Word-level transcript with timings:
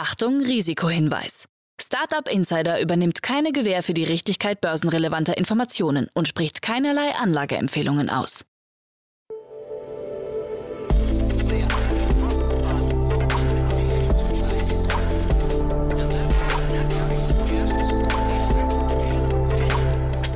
Achtung, 0.00 0.40
Risikohinweis. 0.40 1.44
Startup 1.78 2.26
Insider 2.26 2.80
übernimmt 2.80 3.22
keine 3.22 3.52
Gewähr 3.52 3.82
für 3.82 3.92
die 3.92 4.04
Richtigkeit 4.04 4.62
börsenrelevanter 4.62 5.36
Informationen 5.36 6.08
und 6.14 6.26
spricht 6.26 6.62
keinerlei 6.62 7.14
Anlageempfehlungen 7.16 8.08
aus. 8.08 8.46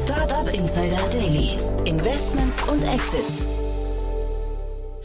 Startup 0.05 0.53
Insider 0.53 1.09
Daily. 1.11 1.59
Investments 1.87 2.63
und 2.69 2.83
Exits. 2.83 3.64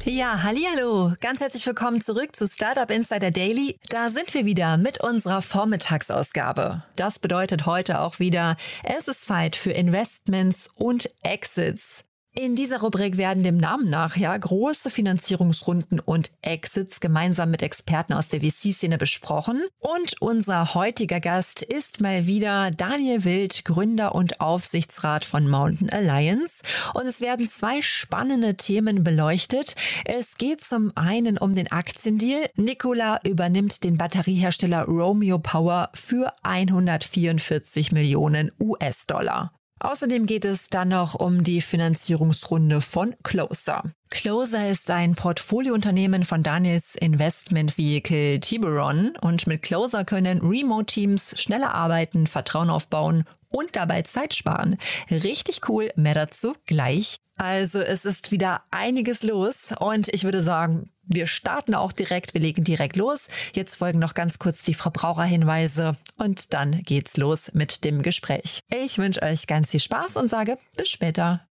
Ja, 0.09 0.41
hallo, 0.41 1.13
ganz 1.21 1.39
herzlich 1.39 1.63
willkommen 1.67 2.01
zurück 2.01 2.35
zu 2.35 2.47
Startup 2.47 2.89
Insider 2.89 3.29
Daily. 3.29 3.77
Da 3.89 4.09
sind 4.09 4.33
wir 4.33 4.43
wieder 4.43 4.77
mit 4.77 4.99
unserer 5.03 5.43
Vormittagsausgabe. 5.43 6.83
Das 6.95 7.19
bedeutet 7.19 7.67
heute 7.67 7.99
auch 8.01 8.17
wieder, 8.17 8.57
es 8.83 9.07
ist 9.07 9.27
Zeit 9.27 9.55
für 9.55 9.69
Investments 9.69 10.67
und 10.75 11.11
Exits. 11.21 12.05
In 12.35 12.55
dieser 12.55 12.81
Rubrik 12.81 13.17
werden 13.17 13.41
dem 13.41 13.57
Namen 13.57 13.89
nach 13.89 14.15
ja 14.15 14.37
große 14.37 14.91
Finanzierungsrunden 14.91 15.99
und 15.99 16.31
Exits 16.43 16.99
gemeinsam 16.99 17.49
mit 17.49 17.63
Experten 17.63 18.13
aus 18.13 18.27
der 18.27 18.41
VC-Szene 18.41 18.99
besprochen. 18.99 19.63
Und 19.79 20.21
unser 20.21 20.75
heutiger 20.75 21.19
Gast 21.19 21.63
ist 21.63 22.01
mal 22.01 22.27
wieder 22.27 22.69
Daniel 22.69 23.23
Wild, 23.25 23.65
Gründer 23.65 24.13
und 24.13 24.41
Aufsichtsrat 24.41 25.25
von 25.25 25.49
Mountain 25.49 25.89
Alliance. 25.89 26.61
Und 26.93 27.07
es 27.07 27.19
werden 27.19 27.49
zwei 27.51 27.81
spannende 27.81 28.55
Themen 28.55 29.03
beleuchtet. 29.03 29.75
Es 30.05 30.37
geht 30.37 30.61
zum 30.61 30.95
einen 30.95 31.39
um 31.39 31.55
den 31.55 31.71
Aktiendeal. 31.71 32.47
Nikola 32.55 33.21
übernimmt 33.23 33.83
den 33.83 33.97
Batteriehersteller 33.97 34.83
Romeo 34.85 35.39
Power 35.39 35.89
für 35.95 36.31
144 36.43 37.91
Millionen 37.91 38.51
US-Dollar. 38.59 39.51
Außerdem 39.79 40.25
geht 40.25 40.43
es 40.43 40.69
dann 40.69 40.89
noch 40.89 41.15
um 41.15 41.43
die 41.43 41.61
Finanzierungsrunde 41.61 42.81
von 42.81 43.15
Closer. 43.23 43.83
Closer 44.09 44.69
ist 44.69 44.91
ein 44.91 45.15
Portfoliounternehmen 45.15 46.25
von 46.25 46.43
Daniels 46.43 46.95
Investment 46.95 47.77
Vehicle 47.77 48.39
Tiburon 48.39 49.13
und 49.21 49.47
mit 49.47 49.61
Closer 49.61 50.03
können 50.03 50.39
Remote-Teams 50.41 51.39
schneller 51.39 51.73
arbeiten, 51.73 52.27
Vertrauen 52.27 52.69
aufbauen 52.69 53.23
und 53.49 53.75
dabei 53.75 54.03
Zeit 54.03 54.33
sparen. 54.33 54.77
Richtig 55.09 55.67
cool, 55.67 55.91
mehr 55.95 56.13
dazu 56.13 56.55
gleich. 56.65 57.17
Also 57.37 57.79
es 57.79 58.05
ist 58.05 58.31
wieder 58.31 58.63
einiges 58.69 59.23
los 59.23 59.73
und 59.79 60.09
ich 60.13 60.23
würde 60.23 60.41
sagen, 60.41 60.91
wir 61.03 61.25
starten 61.25 61.73
auch 61.73 61.91
direkt, 61.91 62.33
wir 62.33 62.41
legen 62.41 62.63
direkt 62.63 62.95
los. 62.95 63.27
Jetzt 63.53 63.75
folgen 63.75 63.99
noch 63.99 64.13
ganz 64.13 64.39
kurz 64.39 64.61
die 64.61 64.73
Verbraucherhinweise 64.73 65.97
und 66.17 66.53
dann 66.53 66.83
geht's 66.83 67.17
los 67.17 67.51
mit 67.53 67.83
dem 67.83 68.03
Gespräch. 68.03 68.59
Ich 68.69 68.97
wünsche 68.97 69.23
euch 69.23 69.47
ganz 69.47 69.71
viel 69.71 69.79
Spaß 69.79 70.17
und 70.17 70.29
sage 70.29 70.57
bis 70.75 70.89
später. 70.89 71.47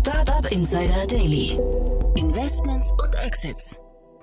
Startup 0.00 0.50
Insider 0.50 1.06
Daily. 1.06 1.58
Investments 2.16 2.90
und 2.92 3.14
Exits. 3.16 3.78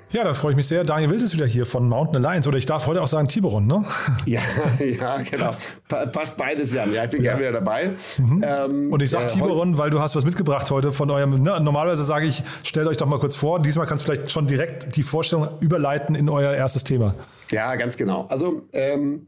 Ja, 0.09 0.23
da 0.23 0.33
freue 0.33 0.51
ich 0.51 0.55
mich 0.55 0.67
sehr. 0.67 0.85
Daniel 0.85 1.11
Wild 1.11 1.21
ist 1.21 1.33
wieder 1.33 1.45
hier 1.45 1.65
von 1.65 1.89
Mountain 1.89 2.25
Alliance. 2.25 2.47
Oder 2.47 2.57
ich 2.57 2.65
darf 2.65 2.87
heute 2.87 3.01
auch 3.01 3.07
sagen 3.07 3.27
Tiburon, 3.27 3.67
ne? 3.67 3.83
Ja, 4.25 4.39
ja, 4.79 5.17
genau. 5.17 5.53
Passt 5.87 6.37
beides, 6.37 6.73
Jan. 6.73 6.93
Ja, 6.93 7.03
ich 7.03 7.11
bin 7.11 7.23
ja. 7.23 7.35
gerne 7.35 7.41
wieder 7.41 7.59
dabei. 7.59 7.89
Mhm. 8.17 8.43
Ähm, 8.45 8.93
Und 8.93 9.01
ich 9.01 9.09
sage 9.09 9.25
äh, 9.25 9.27
Tiburon, 9.27 9.77
weil 9.77 9.89
du 9.89 9.99
hast 9.99 10.15
was 10.15 10.23
mitgebracht 10.23 10.71
heute 10.71 10.93
von 10.93 11.11
eurem, 11.11 11.43
ne, 11.43 11.59
normalerweise 11.59 12.05
sage 12.05 12.25
ich, 12.25 12.41
stellt 12.63 12.87
euch 12.87 12.95
doch 12.95 13.05
mal 13.05 13.19
kurz 13.19 13.35
vor. 13.35 13.61
Diesmal 13.61 13.85
kannst 13.85 14.07
du 14.07 14.11
vielleicht 14.11 14.31
schon 14.31 14.47
direkt 14.47 14.95
die 14.95 15.03
Vorstellung 15.03 15.49
überleiten 15.59 16.15
in 16.15 16.29
euer 16.29 16.53
erstes 16.53 16.85
Thema. 16.85 17.13
Ja, 17.51 17.75
ganz 17.75 17.97
genau. 17.97 18.27
Also, 18.29 18.61
ähm, 18.71 19.27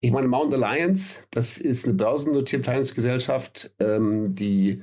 ich 0.00 0.10
meine, 0.10 0.28
Mountain 0.28 0.62
Alliance, 0.62 1.20
das 1.32 1.58
ist 1.58 1.84
eine 1.84 1.94
börsennotierte 1.94 2.62
Planungsgesellschaft, 2.62 3.72
ähm, 3.78 4.34
die 4.34 4.82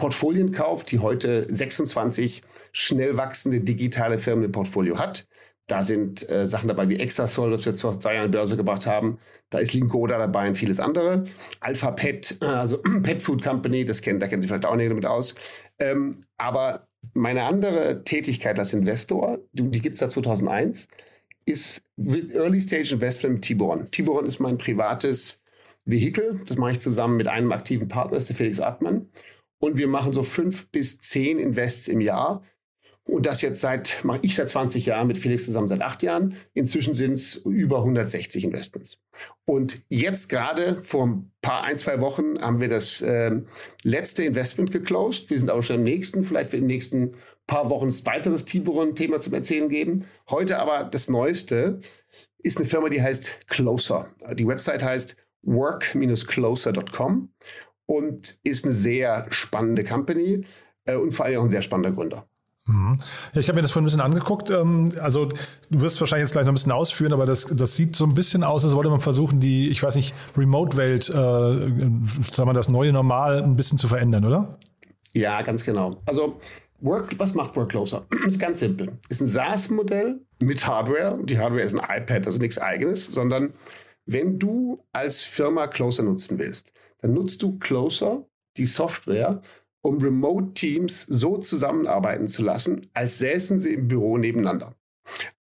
Portfolien 0.00 0.50
kauft, 0.50 0.90
die 0.90 0.98
heute 0.98 1.46
26 1.52 2.42
schnell 2.72 3.18
wachsende 3.18 3.60
digitale 3.60 4.18
Firmen 4.18 4.46
im 4.46 4.52
Portfolio 4.52 4.98
hat. 4.98 5.28
Da 5.66 5.84
sind 5.84 6.28
äh, 6.30 6.46
Sachen 6.46 6.68
dabei 6.68 6.88
wie 6.88 6.98
Exasol, 6.98 7.50
das 7.50 7.66
wir 7.66 7.74
vor 7.74 8.00
zwei 8.00 8.14
Jahren 8.14 8.30
Börse 8.30 8.56
gebracht 8.56 8.86
haben. 8.86 9.18
Da 9.50 9.58
ist 9.58 9.74
Lingoda 9.74 10.16
dabei 10.16 10.48
und 10.48 10.56
vieles 10.56 10.80
andere. 10.80 11.26
Alpha 11.60 11.90
Pet, 11.90 12.38
äh, 12.40 12.46
also 12.46 12.78
Pet 13.02 13.22
Food 13.22 13.44
Company, 13.44 13.84
das 13.84 14.00
kennt, 14.00 14.22
da 14.22 14.26
kennen 14.26 14.40
Sie 14.40 14.48
vielleicht 14.48 14.64
auch 14.64 14.74
nicht 14.74 14.90
damit 14.90 15.04
aus. 15.04 15.34
Ähm, 15.78 16.22
aber 16.38 16.88
meine 17.12 17.44
andere 17.44 18.02
Tätigkeit 18.04 18.58
als 18.58 18.72
Investor, 18.72 19.38
die, 19.52 19.70
die 19.70 19.82
gibt 19.82 19.94
es 19.94 20.00
seit 20.00 20.12
2001, 20.12 20.88
ist 21.44 21.84
Early 21.98 22.60
Stage 22.60 22.94
Investment 22.94 23.34
mit 23.34 23.42
Tiburon. 23.44 23.90
Tiburon 23.90 24.24
ist 24.24 24.40
mein 24.40 24.56
privates 24.56 25.40
Vehikel. 25.84 26.40
Das 26.48 26.56
mache 26.56 26.72
ich 26.72 26.80
zusammen 26.80 27.16
mit 27.16 27.28
einem 27.28 27.52
aktiven 27.52 27.86
Partner, 27.86 28.14
das 28.14 28.24
ist 28.24 28.28
der 28.30 28.36
Felix 28.36 28.60
Atman. 28.60 29.08
Und 29.60 29.78
wir 29.78 29.88
machen 29.88 30.12
so 30.12 30.22
fünf 30.22 30.70
bis 30.70 31.00
zehn 31.00 31.38
Invests 31.38 31.86
im 31.86 32.00
Jahr. 32.00 32.42
Und 33.04 33.26
das 33.26 33.42
jetzt 33.42 33.60
seit, 33.60 34.00
mache 34.04 34.20
ich 34.22 34.36
seit 34.36 34.48
20 34.48 34.86
Jahren, 34.86 35.08
mit 35.08 35.18
Felix 35.18 35.44
zusammen 35.44 35.68
seit 35.68 35.82
acht 35.82 36.02
Jahren. 36.02 36.36
Inzwischen 36.54 36.94
sind 36.94 37.14
es 37.14 37.36
über 37.36 37.78
160 37.78 38.44
Investments. 38.44 38.98
Und 39.46 39.82
jetzt 39.88 40.28
gerade 40.28 40.80
vor 40.82 41.06
ein 41.06 41.32
paar, 41.42 41.62
ein, 41.62 41.76
zwei 41.76 42.00
Wochen 42.00 42.40
haben 42.40 42.60
wir 42.60 42.68
das 42.68 43.02
äh, 43.02 43.40
letzte 43.82 44.24
Investment 44.24 44.70
geclosed. 44.70 45.28
Wir 45.28 45.38
sind 45.38 45.50
auch 45.50 45.62
schon 45.62 45.76
im 45.76 45.82
nächsten, 45.82 46.24
vielleicht 46.24 46.52
wird 46.52 46.62
im 46.62 46.68
nächsten 46.68 47.16
paar 47.46 47.68
Wochen 47.68 47.88
ein 47.88 48.06
weiteres 48.06 48.44
Tiburon-Thema 48.44 49.18
zum 49.18 49.34
Erzählen 49.34 49.68
geben. 49.68 50.06
Heute 50.30 50.58
aber 50.58 50.84
das 50.84 51.08
Neueste 51.10 51.80
ist 52.38 52.58
eine 52.58 52.68
Firma, 52.68 52.90
die 52.90 53.02
heißt 53.02 53.48
Closer. 53.48 54.08
Die 54.34 54.46
Website 54.46 54.84
heißt 54.84 55.16
work-closer.com 55.42 57.30
und 57.90 58.38
ist 58.44 58.64
eine 58.64 58.72
sehr 58.72 59.26
spannende 59.30 59.82
Company 59.82 60.44
äh, 60.84 60.94
und 60.94 61.10
vor 61.10 61.26
allem 61.26 61.40
auch 61.40 61.44
ein 61.44 61.50
sehr 61.50 61.60
spannender 61.60 61.90
Gründer. 61.90 62.24
Mhm. 62.68 62.92
Ja, 63.32 63.40
ich 63.40 63.48
habe 63.48 63.56
mir 63.56 63.62
das 63.62 63.72
vorhin 63.72 63.82
ein 63.82 63.86
bisschen 63.86 64.00
angeguckt. 64.00 64.48
Ähm, 64.50 64.92
also 65.00 65.26
du 65.70 65.80
wirst 65.80 66.00
wahrscheinlich 66.00 66.28
jetzt 66.28 66.32
gleich 66.32 66.44
noch 66.44 66.52
ein 66.52 66.54
bisschen 66.54 66.70
ausführen, 66.70 67.12
aber 67.12 67.26
das, 67.26 67.46
das 67.46 67.74
sieht 67.74 67.96
so 67.96 68.04
ein 68.04 68.14
bisschen 68.14 68.44
aus, 68.44 68.64
als 68.64 68.76
wollte 68.76 68.90
man 68.90 69.00
versuchen, 69.00 69.40
die, 69.40 69.70
ich 69.70 69.82
weiß 69.82 69.96
nicht, 69.96 70.14
Remote-Welt, 70.36 71.08
äh, 71.08 71.12
sagen 71.12 72.48
wir 72.48 72.52
das 72.52 72.68
neue 72.68 72.92
Normal 72.92 73.42
ein 73.42 73.56
bisschen 73.56 73.76
zu 73.76 73.88
verändern, 73.88 74.24
oder? 74.24 74.56
Ja, 75.12 75.42
ganz 75.42 75.64
genau. 75.64 75.98
Also 76.06 76.36
Work, 76.78 77.18
was 77.18 77.34
macht 77.34 77.56
Workcloser? 77.56 78.06
ist 78.24 78.38
ganz 78.38 78.60
simpel. 78.60 78.98
Ist 79.08 79.20
ein 79.20 79.26
SaaS-Modell 79.26 80.20
mit 80.40 80.64
Hardware. 80.64 81.18
Die 81.24 81.40
Hardware 81.40 81.62
ist 81.62 81.74
ein 81.74 82.02
iPad, 82.02 82.28
also 82.28 82.38
nichts 82.38 82.58
eigenes, 82.58 83.06
sondern 83.06 83.52
wenn 84.06 84.38
du 84.38 84.84
als 84.92 85.22
Firma 85.24 85.66
Closer 85.66 86.04
nutzen 86.04 86.38
willst, 86.38 86.72
dann 87.00 87.14
nutzt 87.14 87.42
du 87.42 87.58
Closer, 87.58 88.26
die 88.56 88.66
Software, 88.66 89.40
um 89.82 89.98
Remote-Teams 89.98 91.02
so 91.02 91.38
zusammenarbeiten 91.38 92.28
zu 92.28 92.42
lassen, 92.42 92.90
als 92.92 93.18
säßen 93.18 93.58
sie 93.58 93.74
im 93.74 93.88
Büro 93.88 94.18
nebeneinander. 94.18 94.74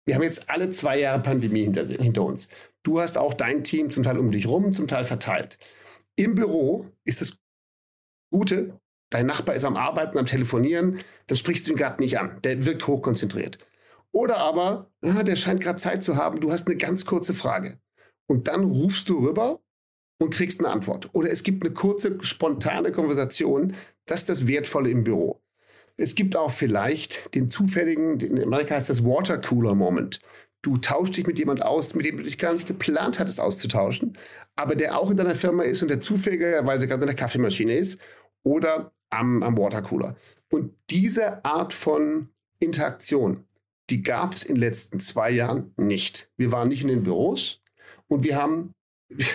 Wir 0.05 0.15
haben 0.15 0.23
jetzt 0.23 0.49
alle 0.49 0.71
zwei 0.71 0.99
Jahre 0.99 1.21
Pandemie 1.21 1.63
hinter, 1.63 1.85
hinter 1.85 2.23
uns. 2.23 2.49
Du 2.83 2.99
hast 2.99 3.17
auch 3.17 3.33
dein 3.33 3.63
Team 3.63 3.89
zum 3.89 4.03
Teil 4.03 4.17
um 4.17 4.31
dich 4.31 4.47
rum, 4.47 4.71
zum 4.71 4.87
Teil 4.87 5.05
verteilt. 5.05 5.57
Im 6.15 6.35
Büro 6.35 6.87
ist 7.05 7.21
das 7.21 7.37
Gute, 8.31 8.79
dein 9.09 9.27
Nachbar 9.27 9.55
ist 9.55 9.63
am 9.63 9.77
Arbeiten, 9.77 10.17
am 10.17 10.25
Telefonieren, 10.25 10.99
dann 11.27 11.37
sprichst 11.37 11.67
du 11.67 11.71
ihn 11.71 11.77
gerade 11.77 12.01
nicht 12.01 12.19
an. 12.19 12.39
Der 12.43 12.65
wirkt 12.65 12.87
hochkonzentriert. 12.87 13.59
Oder 14.11 14.37
aber, 14.37 14.91
ah, 15.01 15.23
der 15.23 15.35
scheint 15.35 15.61
gerade 15.61 15.79
Zeit 15.79 16.03
zu 16.03 16.17
haben, 16.17 16.39
du 16.39 16.51
hast 16.51 16.67
eine 16.67 16.77
ganz 16.77 17.05
kurze 17.05 17.33
Frage. 17.33 17.79
Und 18.27 18.47
dann 18.47 18.63
rufst 18.63 19.09
du 19.09 19.19
rüber 19.19 19.62
und 20.23 20.33
kriegst 20.33 20.59
eine 20.59 20.69
Antwort. 20.69 21.09
Oder 21.13 21.29
es 21.29 21.43
gibt 21.43 21.63
eine 21.63 21.73
kurze, 21.73 22.17
spontane 22.21 22.91
Konversation. 22.91 23.75
Das 24.05 24.21
ist 24.21 24.29
das 24.29 24.47
Wertvolle 24.47 24.89
im 24.89 25.03
Büro. 25.03 25.41
Es 25.97 26.15
gibt 26.15 26.35
auch 26.35 26.51
vielleicht 26.51 27.35
den 27.35 27.49
zufälligen, 27.49 28.19
in 28.19 28.41
Amerika 28.41 28.75
heißt 28.75 28.89
das 28.89 29.03
Watercooler 29.03 29.75
Moment. 29.75 30.19
Du 30.63 30.77
tauschst 30.77 31.17
dich 31.17 31.27
mit 31.27 31.37
jemand 31.37 31.61
aus, 31.61 31.93
mit 31.93 32.05
dem 32.05 32.17
du 32.17 32.23
dich 32.23 32.37
gar 32.37 32.53
nicht 32.53 32.67
geplant 32.67 33.19
hattest 33.19 33.39
auszutauschen, 33.39 34.17
aber 34.55 34.75
der 34.75 34.97
auch 34.97 35.11
in 35.11 35.17
deiner 35.17 35.35
Firma 35.35 35.63
ist 35.63 35.81
und 35.81 35.89
der 35.89 35.99
zufälligerweise 36.01 36.87
gerade 36.87 37.01
in 37.01 37.07
der 37.07 37.15
Kaffeemaschine 37.15 37.75
ist 37.75 38.01
oder 38.43 38.93
am, 39.09 39.43
am 39.43 39.57
Watercooler. 39.57 40.15
Und 40.49 40.73
diese 40.89 41.43
Art 41.43 41.73
von 41.73 42.29
Interaktion, 42.59 43.43
die 43.89 44.01
gab 44.01 44.33
es 44.33 44.43
in 44.43 44.55
den 44.55 44.61
letzten 44.61 44.99
zwei 44.99 45.31
Jahren 45.31 45.73
nicht. 45.75 46.29
Wir 46.37 46.51
waren 46.51 46.69
nicht 46.69 46.81
in 46.81 46.87
den 46.87 47.03
Büros 47.03 47.61
und 48.07 48.23
wir 48.23 48.37
haben 48.37 48.73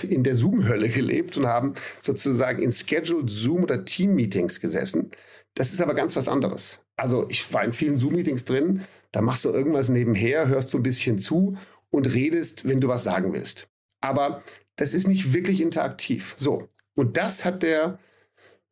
in 0.03 0.25
der 0.25 0.35
Zoom-Hölle 0.35 0.89
gelebt 0.89 1.37
und 1.37 1.47
haben 1.47 1.75
sozusagen 2.03 2.63
in 2.63 2.73
Scheduled 2.73 3.31
Zoom- 3.31 3.65
oder 3.65 3.85
Team-Meetings 3.85 4.61
gesessen. 4.61 5.11
Das 5.55 5.73
ist 5.73 5.81
aber 5.81 5.95
ganz 5.95 6.17
was 6.17 6.29
anderes. 6.29 6.81
Also 6.97 7.27
ich 7.29 7.53
war 7.53 7.65
in 7.65 7.73
vielen 7.73 7.97
Zoom-Meetings 7.97 8.45
drin, 8.45 8.83
da 9.13 9.23
machst 9.23 9.45
du 9.45 9.51
irgendwas 9.51 9.89
nebenher, 9.89 10.49
hörst 10.49 10.71
so 10.71 10.79
ein 10.79 10.83
bisschen 10.83 11.19
zu 11.19 11.57
und 11.91 12.13
redest, 12.13 12.69
wenn 12.69 12.81
du 12.81 12.89
was 12.89 13.05
sagen 13.05 13.33
willst. 13.33 13.69
Aber 14.01 14.43
das 14.77 14.95
ist 14.95 15.09
nicht 15.09 15.33
wirklich 15.33 15.61
interaktiv. 15.61 16.35
So, 16.37 16.69
und 16.95 17.17
das 17.17 17.45
hat 17.45 17.63
der 17.63 17.99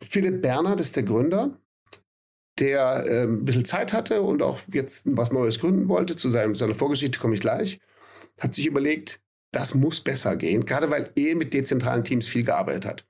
Philipp 0.03 0.43
Berner, 0.43 0.76
das 0.76 0.88
ist 0.88 0.97
der 0.97 1.03
Gründer, 1.03 1.58
der 2.58 3.06
äh, 3.06 3.23
ein 3.25 3.44
bisschen 3.44 3.64
Zeit 3.64 3.93
hatte 3.93 4.23
und 4.23 4.43
auch 4.43 4.61
jetzt 4.73 5.06
was 5.17 5.32
Neues 5.32 5.58
gründen 5.58 5.88
wollte. 5.88 6.17
Zu 6.17 6.31
seinem, 6.31 6.55
seiner 6.55 6.75
Vorgeschichte 6.75 7.19
komme 7.19 7.35
ich 7.35 7.41
gleich. 7.41 7.81
Hat 8.38 8.55
sich 8.55 8.67
überlegt, 8.67 9.20
das 9.56 9.75
muss 9.75 10.03
besser 10.03 10.37
gehen, 10.37 10.67
gerade 10.67 10.91
weil 10.91 11.11
er 11.17 11.35
mit 11.35 11.55
dezentralen 11.55 12.05
Teams 12.05 12.29
viel 12.29 12.44
gearbeitet 12.44 12.85
hat. 12.85 13.06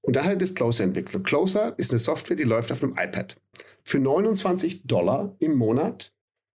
Und 0.00 0.16
dann 0.16 0.24
hat 0.24 0.32
er 0.32 0.38
das 0.38 0.54
Closer 0.54 0.84
entwickelt. 0.84 1.22
Closer 1.24 1.78
ist 1.78 1.92
eine 1.92 1.98
Software, 1.98 2.34
die 2.34 2.44
läuft 2.44 2.72
auf 2.72 2.82
einem 2.82 2.96
iPad. 2.96 3.36
Für 3.84 3.98
29 3.98 4.86
Dollar 4.86 5.36
im 5.38 5.54
Monat 5.54 6.14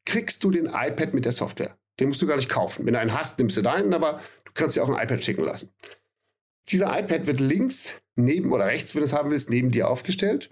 kriegst 0.06 0.44
du 0.44 0.52
den 0.52 0.68
iPad 0.68 1.16
mit 1.16 1.26
der 1.26 1.32
Software. 1.32 1.76
Den 2.00 2.10
musst 2.10 2.22
du 2.22 2.28
gar 2.28 2.36
nicht 2.36 2.48
kaufen. 2.48 2.86
Wenn 2.86 2.94
du 2.94 3.00
einen 3.00 3.18
hast, 3.18 3.40
nimmst 3.40 3.58
du 3.58 3.64
deinen, 3.64 3.96
aber 3.96 4.22
du 4.46 4.52
kannst 4.54 4.76
dir 4.76 4.84
auch 4.84 4.90
ein 4.90 5.04
iPad 5.04 5.24
schicken 5.24 5.44
lassen. 5.44 5.74
Dieser 6.70 6.96
iPad 7.00 7.26
wird 7.26 7.40
links 7.40 8.04
neben 8.16 8.54
oder 8.54 8.68
rechts, 8.68 8.94
wenn 8.94 9.02
du 9.02 9.08
es 9.08 9.14
haben 9.14 9.32
willst, 9.32 9.50
neben 9.50 9.72
dir 9.72 9.90
aufgestellt 9.90 10.52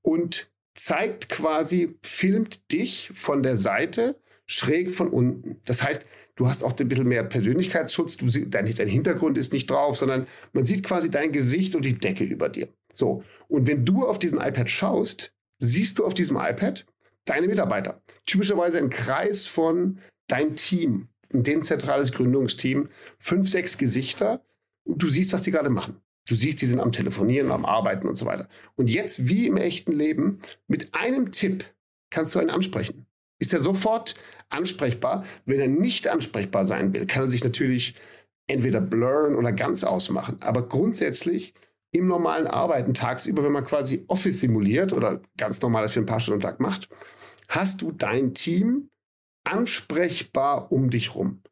und 0.00 0.48
zeigt 0.76 1.28
quasi, 1.28 1.98
filmt 2.02 2.70
dich 2.70 3.10
von 3.12 3.42
der 3.42 3.56
Seite 3.56 4.21
schräg 4.52 4.90
von 4.90 5.08
unten. 5.08 5.56
Das 5.64 5.82
heißt, 5.82 6.04
du 6.36 6.46
hast 6.46 6.62
auch 6.62 6.78
ein 6.78 6.88
bisschen 6.88 7.08
mehr 7.08 7.24
Persönlichkeitsschutz. 7.24 8.16
Du, 8.18 8.26
dein, 8.26 8.72
dein 8.72 8.88
Hintergrund 8.88 9.38
ist 9.38 9.52
nicht 9.52 9.70
drauf, 9.70 9.96
sondern 9.96 10.26
man 10.52 10.64
sieht 10.64 10.84
quasi 10.84 11.10
dein 11.10 11.32
Gesicht 11.32 11.74
und 11.74 11.84
die 11.84 11.98
Decke 11.98 12.24
über 12.24 12.48
dir. 12.48 12.68
So. 12.92 13.24
Und 13.48 13.66
wenn 13.66 13.84
du 13.84 14.06
auf 14.06 14.18
diesen 14.18 14.40
iPad 14.40 14.68
schaust, 14.70 15.32
siehst 15.58 15.98
du 15.98 16.04
auf 16.04 16.14
diesem 16.14 16.36
iPad 16.36 16.84
deine 17.24 17.48
Mitarbeiter. 17.48 18.02
Typischerweise 18.26 18.78
ein 18.78 18.90
Kreis 18.90 19.46
von 19.46 19.98
dein 20.26 20.54
Team, 20.54 21.08
ein 21.32 21.42
dezentrales 21.42 22.12
Gründungsteam, 22.12 22.88
fünf, 23.18 23.48
sechs 23.48 23.78
Gesichter. 23.78 24.44
Und 24.84 25.02
du 25.02 25.08
siehst, 25.08 25.32
was 25.32 25.42
die 25.42 25.50
gerade 25.50 25.70
machen. 25.70 25.96
Du 26.28 26.34
siehst, 26.34 26.60
die 26.60 26.66
sind 26.66 26.80
am 26.80 26.92
Telefonieren, 26.92 27.50
am 27.50 27.64
Arbeiten 27.64 28.06
und 28.06 28.14
so 28.14 28.26
weiter. 28.26 28.48
Und 28.76 28.90
jetzt, 28.90 29.28
wie 29.28 29.46
im 29.46 29.56
echten 29.56 29.92
Leben, 29.92 30.40
mit 30.68 30.94
einem 30.94 31.30
Tipp 31.30 31.64
kannst 32.10 32.34
du 32.34 32.38
einen 32.38 32.50
ansprechen. 32.50 33.06
Ist 33.38 33.52
er 33.52 33.60
sofort 33.60 34.14
ansprechbar? 34.52 35.24
Wenn 35.44 35.60
er 35.60 35.68
nicht 35.68 36.08
ansprechbar 36.08 36.64
sein 36.64 36.92
will, 36.92 37.06
kann 37.06 37.24
er 37.24 37.30
sich 37.30 37.44
natürlich 37.44 37.94
entweder 38.46 38.80
blurren 38.80 39.36
oder 39.36 39.52
ganz 39.52 39.84
ausmachen. 39.84 40.36
Aber 40.40 40.68
grundsätzlich 40.68 41.54
im 41.92 42.06
normalen 42.06 42.46
Arbeiten 42.46 42.94
tagsüber, 42.94 43.44
wenn 43.44 43.52
man 43.52 43.66
quasi 43.66 44.04
Office 44.08 44.40
simuliert 44.40 44.92
oder 44.92 45.20
ganz 45.36 45.60
normales 45.60 45.92
für 45.92 46.00
ein 46.00 46.06
paar 46.06 46.20
Stunden 46.20 46.42
am 46.42 46.50
Tag 46.50 46.60
macht, 46.60 46.88
hast 47.48 47.82
du 47.82 47.92
dein 47.92 48.34
Team 48.34 48.88
ansprechbar 49.44 50.72
um 50.72 50.90
dich 50.90 51.14
rum. 51.14 51.42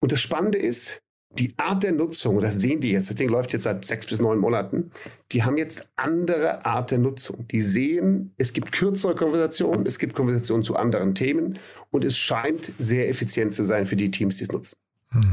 Und 0.00 0.12
das 0.12 0.20
Spannende 0.20 0.58
ist, 0.58 1.02
die 1.30 1.52
Art 1.58 1.82
der 1.82 1.92
Nutzung, 1.92 2.40
das 2.40 2.54
sehen 2.54 2.80
die 2.80 2.92
jetzt, 2.92 3.10
das 3.10 3.16
Ding 3.16 3.28
läuft 3.28 3.52
jetzt 3.52 3.64
seit 3.64 3.84
sechs 3.84 4.06
bis 4.06 4.20
neun 4.20 4.38
Monaten, 4.38 4.90
die 5.32 5.42
haben 5.42 5.56
jetzt 5.58 5.88
andere 5.96 6.64
Art 6.64 6.90
der 6.90 6.98
Nutzung. 6.98 7.46
Die 7.48 7.60
sehen, 7.60 8.32
es 8.38 8.52
gibt 8.52 8.72
kürzere 8.72 9.14
Konversationen, 9.14 9.86
es 9.86 9.98
gibt 9.98 10.14
Konversationen 10.14 10.64
zu 10.64 10.76
anderen 10.76 11.14
Themen 11.14 11.58
und 11.90 12.04
es 12.04 12.16
scheint 12.16 12.72
sehr 12.78 13.08
effizient 13.08 13.52
zu 13.52 13.64
sein 13.64 13.86
für 13.86 13.96
die 13.96 14.10
Teams, 14.10 14.38
die 14.38 14.44
es 14.44 14.52
nutzen. 14.52 14.76
Mhm. 15.12 15.32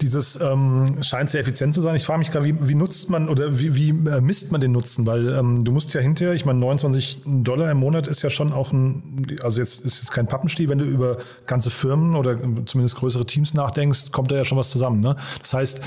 Dieses 0.00 0.40
ähm, 0.40 1.02
scheint 1.02 1.30
sehr 1.30 1.40
effizient 1.40 1.74
zu 1.74 1.80
sein. 1.80 1.94
Ich 1.94 2.04
frage 2.04 2.18
mich 2.18 2.30
gerade, 2.30 2.46
wie, 2.46 2.68
wie, 2.68 2.74
nutzt 2.74 3.10
man 3.10 3.28
oder 3.28 3.58
wie, 3.58 3.74
wie 3.74 3.90
äh, 3.90 4.20
misst 4.20 4.50
man 4.50 4.60
den 4.60 4.72
Nutzen? 4.72 5.06
Weil 5.06 5.32
ähm, 5.34 5.64
du 5.64 5.72
musst 5.72 5.92
ja 5.94 6.00
hinterher, 6.00 6.34
ich 6.34 6.44
meine, 6.44 6.58
29 6.58 7.22
Dollar 7.26 7.70
im 7.70 7.78
Monat 7.78 8.06
ist 8.06 8.22
ja 8.22 8.30
schon 8.30 8.52
auch 8.52 8.72
ein, 8.72 9.26
also 9.42 9.60
jetzt 9.60 9.84
ist 9.84 9.98
jetzt 9.98 10.10
kein 10.12 10.26
Pappenstiel, 10.26 10.68
wenn 10.68 10.78
du 10.78 10.84
über 10.84 11.18
ganze 11.46 11.70
Firmen 11.70 12.16
oder 12.16 12.38
zumindest 12.64 12.96
größere 12.96 13.26
Teams 13.26 13.54
nachdenkst, 13.54 14.10
kommt 14.10 14.30
da 14.30 14.36
ja 14.36 14.44
schon 14.44 14.58
was 14.58 14.70
zusammen. 14.70 15.00
Ne? 15.00 15.16
Das 15.40 15.52
heißt, 15.52 15.80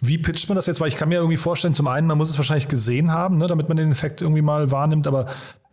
wie 0.00 0.18
pitcht 0.18 0.48
man 0.48 0.56
das 0.56 0.66
jetzt? 0.66 0.80
Weil 0.80 0.88
ich 0.88 0.96
kann 0.96 1.08
mir 1.08 1.16
irgendwie 1.16 1.36
vorstellen, 1.36 1.74
zum 1.74 1.86
einen, 1.86 2.06
man 2.06 2.18
muss 2.18 2.30
es 2.30 2.36
wahrscheinlich 2.36 2.68
gesehen 2.68 3.12
haben, 3.12 3.38
ne, 3.38 3.46
damit 3.46 3.68
man 3.68 3.76
den 3.76 3.90
Effekt 3.90 4.20
irgendwie 4.20 4.42
mal 4.42 4.70
wahrnimmt, 4.70 5.06
aber 5.06 5.26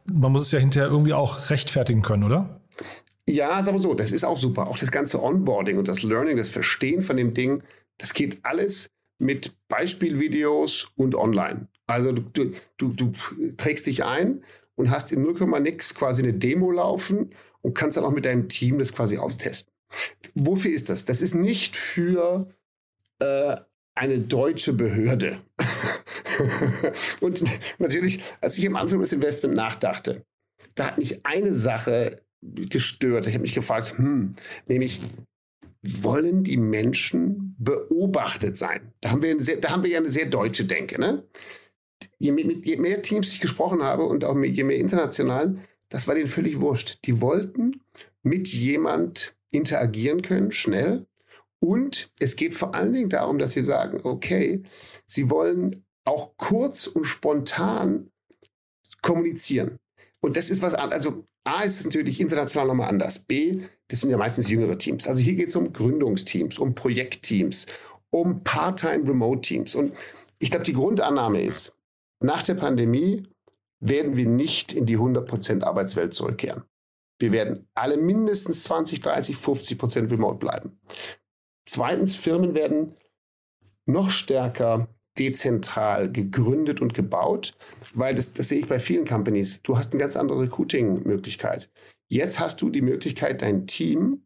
man 0.05 0.31
muss 0.31 0.43
es 0.43 0.51
ja 0.51 0.59
hinterher 0.59 0.89
irgendwie 0.89 1.13
auch 1.13 1.49
rechtfertigen 1.49 2.01
können, 2.01 2.23
oder? 2.23 2.61
Ja, 3.27 3.59
ist 3.59 3.67
aber 3.67 3.79
so, 3.79 3.93
das 3.93 4.11
ist 4.11 4.23
auch 4.23 4.37
super. 4.37 4.67
Auch 4.67 4.77
das 4.77 4.91
ganze 4.91 5.21
Onboarding 5.21 5.77
und 5.77 5.87
das 5.87 6.03
Learning, 6.03 6.37
das 6.37 6.49
Verstehen 6.49 7.01
von 7.01 7.17
dem 7.17 7.33
Ding, 7.33 7.63
das 7.97 8.13
geht 8.13 8.39
alles 8.43 8.89
mit 9.19 9.55
Beispielvideos 9.67 10.91
und 10.95 11.15
online. 11.15 11.67
Also 11.87 12.11
du, 12.11 12.21
du, 12.21 12.53
du, 12.77 12.93
du 12.93 13.13
trägst 13.57 13.85
dich 13.85 14.03
ein 14.03 14.43
und 14.75 14.89
hast 14.89 15.11
in 15.11 15.21
0, 15.21 15.59
nix 15.61 15.93
quasi 15.93 16.23
eine 16.23 16.33
Demo 16.33 16.71
laufen 16.71 17.31
und 17.61 17.75
kannst 17.75 17.97
dann 17.97 18.05
auch 18.05 18.11
mit 18.11 18.25
deinem 18.25 18.49
Team 18.49 18.79
das 18.79 18.93
quasi 18.93 19.17
austesten. 19.17 19.71
Wofür 20.33 20.71
ist 20.71 20.89
das? 20.89 21.05
Das 21.05 21.21
ist 21.21 21.35
nicht 21.35 21.75
für 21.75 22.49
äh, 23.19 23.57
eine 23.93 24.19
deutsche 24.19 24.73
Behörde. 24.73 25.41
und 27.19 27.43
natürlich, 27.77 28.21
als 28.39 28.57
ich 28.57 28.65
am 28.65 28.75
Anfang 28.75 28.99
des 28.99 29.13
Investment 29.13 29.55
nachdachte, 29.55 30.25
da 30.75 30.87
hat 30.87 30.97
mich 30.97 31.25
eine 31.25 31.53
Sache 31.53 32.21
gestört. 32.41 33.27
Ich 33.27 33.33
habe 33.33 33.43
mich 33.43 33.53
gefragt, 33.53 33.97
hm, 33.97 34.35
nämlich 34.67 35.01
wollen 35.83 36.43
die 36.43 36.57
Menschen 36.57 37.55
beobachtet 37.57 38.57
sein? 38.57 38.93
Da 39.01 39.11
haben 39.11 39.23
wir, 39.23 39.41
sehr, 39.41 39.57
da 39.57 39.71
haben 39.71 39.83
wir 39.83 39.89
ja 39.89 39.99
eine 39.99 40.09
sehr 40.09 40.27
deutsche 40.27 40.65
Denke. 40.65 40.99
Ne? 40.99 41.23
Je, 42.19 42.31
mehr, 42.31 42.45
je 42.45 42.77
mehr 42.77 43.01
Teams 43.01 43.33
ich 43.33 43.39
gesprochen 43.39 43.83
habe 43.83 44.03
und 44.03 44.23
auch 44.23 44.37
je 44.37 44.63
mehr 44.63 44.77
international, 44.77 45.57
das 45.89 46.07
war 46.07 46.15
denen 46.15 46.27
völlig 46.27 46.59
wurscht. 46.59 46.99
Die 47.05 47.19
wollten 47.19 47.81
mit 48.23 48.47
jemand 48.47 49.35
interagieren 49.51 50.21
können, 50.21 50.51
schnell. 50.51 51.07
Und 51.59 52.11
es 52.19 52.35
geht 52.35 52.53
vor 52.53 52.73
allen 52.73 52.93
Dingen 52.93 53.09
darum, 53.09 53.37
dass 53.37 53.51
sie 53.51 53.63
sagen, 53.63 54.01
okay, 54.03 54.63
sie 55.05 55.29
wollen 55.29 55.83
auch 56.05 56.35
kurz 56.37 56.87
und 56.87 57.05
spontan 57.05 58.09
kommunizieren. 59.01 59.77
Und 60.21 60.37
das 60.37 60.49
ist 60.49 60.61
was 60.61 60.75
anderes. 60.75 61.05
Also 61.05 61.25
A 61.43 61.63
ist 61.63 61.79
es 61.79 61.85
natürlich 61.85 62.21
international 62.21 62.67
nochmal 62.67 62.89
anders. 62.89 63.19
B, 63.19 63.61
das 63.87 64.01
sind 64.01 64.11
ja 64.11 64.17
meistens 64.17 64.47
jüngere 64.47 64.77
Teams. 64.77 65.07
Also 65.07 65.21
hier 65.21 65.35
geht 65.35 65.49
es 65.49 65.55
um 65.55 65.73
Gründungsteams, 65.73 66.59
um 66.59 66.75
Projektteams, 66.75 67.65
um 68.11 68.43
Part-Time-Remote-Teams. 68.43 69.75
Und 69.75 69.93
ich 70.37 70.51
glaube, 70.51 70.65
die 70.65 70.73
Grundannahme 70.73 71.41
ist, 71.41 71.75
nach 72.19 72.43
der 72.43 72.53
Pandemie 72.53 73.23
werden 73.79 74.15
wir 74.15 74.27
nicht 74.27 74.73
in 74.73 74.85
die 74.85 74.97
100% 74.97 75.63
Arbeitswelt 75.63 76.13
zurückkehren. 76.13 76.63
Wir 77.19 77.31
werden 77.31 77.67
alle 77.73 77.97
mindestens 77.97 78.63
20, 78.63 79.01
30, 79.01 79.35
50 79.35 79.77
Prozent 79.77 80.11
remote 80.11 80.37
bleiben. 80.37 80.79
Zweitens, 81.67 82.15
Firmen 82.15 82.53
werden 82.53 82.93
noch 83.85 84.11
stärker 84.11 84.87
dezentral 85.21 86.11
gegründet 86.11 86.81
und 86.81 86.93
gebaut, 86.93 87.55
weil 87.93 88.15
das, 88.15 88.33
das 88.33 88.49
sehe 88.49 88.59
ich 88.59 88.67
bei 88.67 88.79
vielen 88.79 89.05
Companies. 89.05 89.61
Du 89.61 89.77
hast 89.77 89.93
eine 89.93 90.01
ganz 90.01 90.17
andere 90.17 90.41
Recruiting-Möglichkeit. 90.41 91.69
Jetzt 92.07 92.39
hast 92.39 92.61
du 92.61 92.69
die 92.69 92.81
Möglichkeit, 92.81 93.41
dein 93.41 93.67
Team 93.67 94.23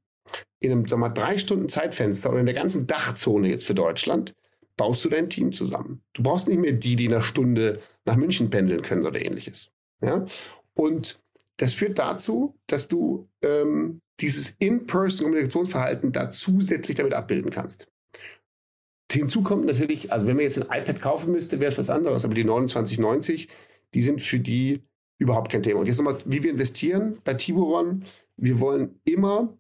in 0.59 0.71
einem 0.71 0.87
sag 0.87 0.99
mal, 0.99 1.09
drei 1.09 1.37
Stunden 1.37 1.69
Zeitfenster 1.69 2.31
oder 2.31 2.39
in 2.39 2.45
der 2.45 2.55
ganzen 2.55 2.87
Dachzone 2.87 3.49
jetzt 3.49 3.65
für 3.65 3.75
Deutschland, 3.75 4.33
baust 4.77 5.05
du 5.05 5.09
dein 5.09 5.29
Team 5.29 5.51
zusammen. 5.51 6.01
Du 6.13 6.23
brauchst 6.23 6.47
nicht 6.47 6.59
mehr 6.59 6.73
die, 6.73 6.95
die 6.95 7.05
in 7.05 7.13
einer 7.13 7.21
Stunde 7.21 7.79
nach 8.05 8.15
München 8.15 8.49
pendeln 8.49 8.81
können 8.81 9.05
oder 9.05 9.23
ähnliches. 9.23 9.69
Ja? 10.01 10.25
Und 10.73 11.19
das 11.57 11.73
führt 11.73 11.99
dazu, 11.99 12.55
dass 12.67 12.87
du 12.87 13.29
ähm, 13.41 13.99
dieses 14.19 14.55
In-Person-Kommunikationsverhalten 14.59 16.11
da 16.11 16.29
zusätzlich 16.29 16.97
damit 16.97 17.13
abbilden 17.13 17.51
kannst. 17.51 17.87
Hinzu 19.11 19.43
kommt 19.43 19.65
natürlich, 19.65 20.11
also 20.11 20.27
wenn 20.27 20.35
man 20.35 20.43
jetzt 20.43 20.61
ein 20.61 20.81
iPad 20.81 21.01
kaufen 21.01 21.31
müsste, 21.31 21.59
wäre 21.59 21.71
es 21.71 21.77
was 21.77 21.89
anderes, 21.89 22.25
aber 22.25 22.33
die 22.33 22.43
2990, 22.43 23.49
die 23.93 24.01
sind 24.01 24.21
für 24.21 24.39
die 24.39 24.83
überhaupt 25.17 25.51
kein 25.51 25.63
Thema. 25.63 25.79
Und 25.79 25.87
jetzt 25.87 25.97
nochmal, 25.97 26.19
wie 26.25 26.43
wir 26.43 26.51
investieren 26.51 27.19
bei 27.23 27.33
Tiburon. 27.33 28.03
Wir 28.37 28.59
wollen 28.59 28.99
immer, 29.05 29.57